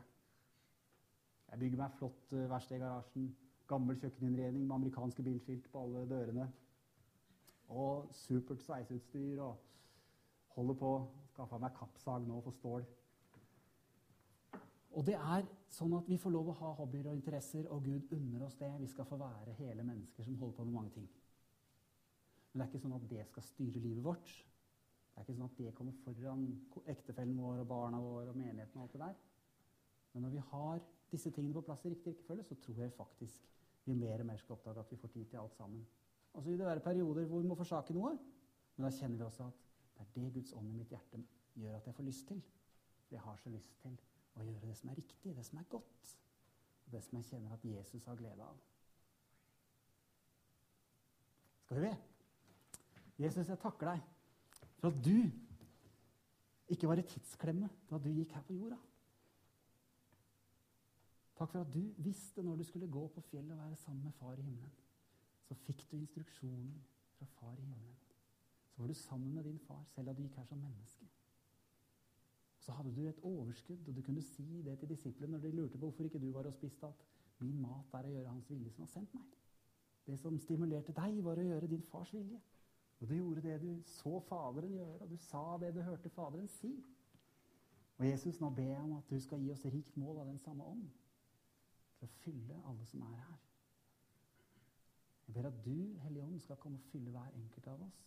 [1.50, 3.28] Jeg bygger meg flott uh, verksted i garasjen.
[3.68, 6.48] Gammel kjøkkeninnredning med amerikanske bilskilt på alle dørene.
[7.68, 9.40] Og supert sveiseutstyr.
[9.42, 9.56] og
[10.54, 10.90] holder på
[11.32, 12.86] skaffa meg kappsag nå for stål.
[14.94, 18.12] Og det er sånn at vi får lov å ha hobbyer og interesser, og Gud
[18.14, 18.70] unner oss det.
[18.78, 21.08] Vi skal få være hele mennesker som holder på med mange ting.
[22.52, 24.34] Men det er ikke sånn at det skal styre livet vårt.
[25.14, 26.40] Det er ikke sånn at det kommer foran
[26.90, 29.18] ektefellen vår og barna våre og menigheten og alt det der.
[30.12, 30.80] Men når vi har
[31.12, 33.46] disse tingene på plass i riktig rekkefølge, så tror jeg faktisk
[33.84, 35.86] vi mer og mer skal oppdage at vi får tid til alt sammen.
[36.32, 38.16] Og så vil det være perioder hvor vi må forsake noe,
[38.74, 39.60] men da kjenner vi også at
[39.94, 41.22] det er det Guds ånd i mitt hjerte
[41.54, 42.42] gjør at jeg får lyst til.
[43.10, 43.94] Jeg har så lyst til
[44.34, 46.14] å gjøre det som er riktig, det som er godt.
[46.86, 48.58] Og det som jeg kjenner at Jesus har glede av.
[51.62, 51.94] Skal vi be?
[53.22, 54.13] Jesus, jeg takker deg
[54.84, 55.16] for at du
[56.74, 58.78] ikke var i tidsklemme da du gikk her på jorda.
[61.34, 64.12] Takk for at du visste når du skulle gå på fjellet og være sammen med
[64.20, 64.80] far i himmelen.
[65.48, 66.82] Så fikk du instruksjoner
[67.18, 68.04] fra far i himmelen
[68.74, 71.06] så var du sammen med din far, selv da du gikk her som menneske.
[72.58, 75.78] Så hadde du et overskudd, og du kunne si det til disiplene når de lurte
[75.78, 77.04] på hvorfor ikke du var og spiste, at
[77.38, 79.28] min mat er å gjøre hans vilje som har sendt meg.
[80.06, 82.40] Det som stimulerte deg, var å gjøre din fars vilje.
[83.04, 86.46] Og du gjorde det du så Faderen gjøre, og du sa det du hørte Faderen
[86.48, 86.70] si.
[87.98, 90.38] Og Jesus, nå ber jeg om at du skal gi oss rikt mål av den
[90.40, 90.86] samme ånd
[91.98, 93.42] For å fylle alle som er her.
[95.26, 98.00] Jeg ber at du, Hellige Ånd, skal komme og fylle hver enkelt av oss.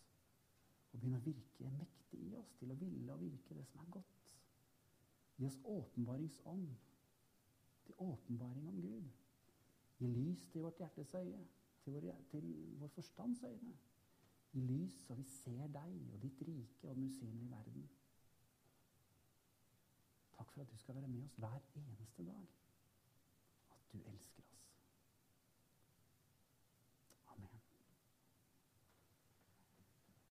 [0.89, 3.91] Og begynne å virke mektig i oss til å ville og virke det som er
[3.99, 4.31] godt.
[5.37, 6.71] Gi oss åpenbaringsånd
[7.85, 9.13] til åpenbaring om Gud.
[10.01, 11.45] Gi lys til vårt hjertes øye,
[11.83, 12.49] til vår, til
[12.81, 13.77] vår forstands øyne.
[14.57, 17.89] Lys så vi ser deg og ditt rike og den usynlige verden.
[20.37, 22.47] Takk for at du skal være med oss hver eneste dag.
[23.71, 24.46] At du elsker oss.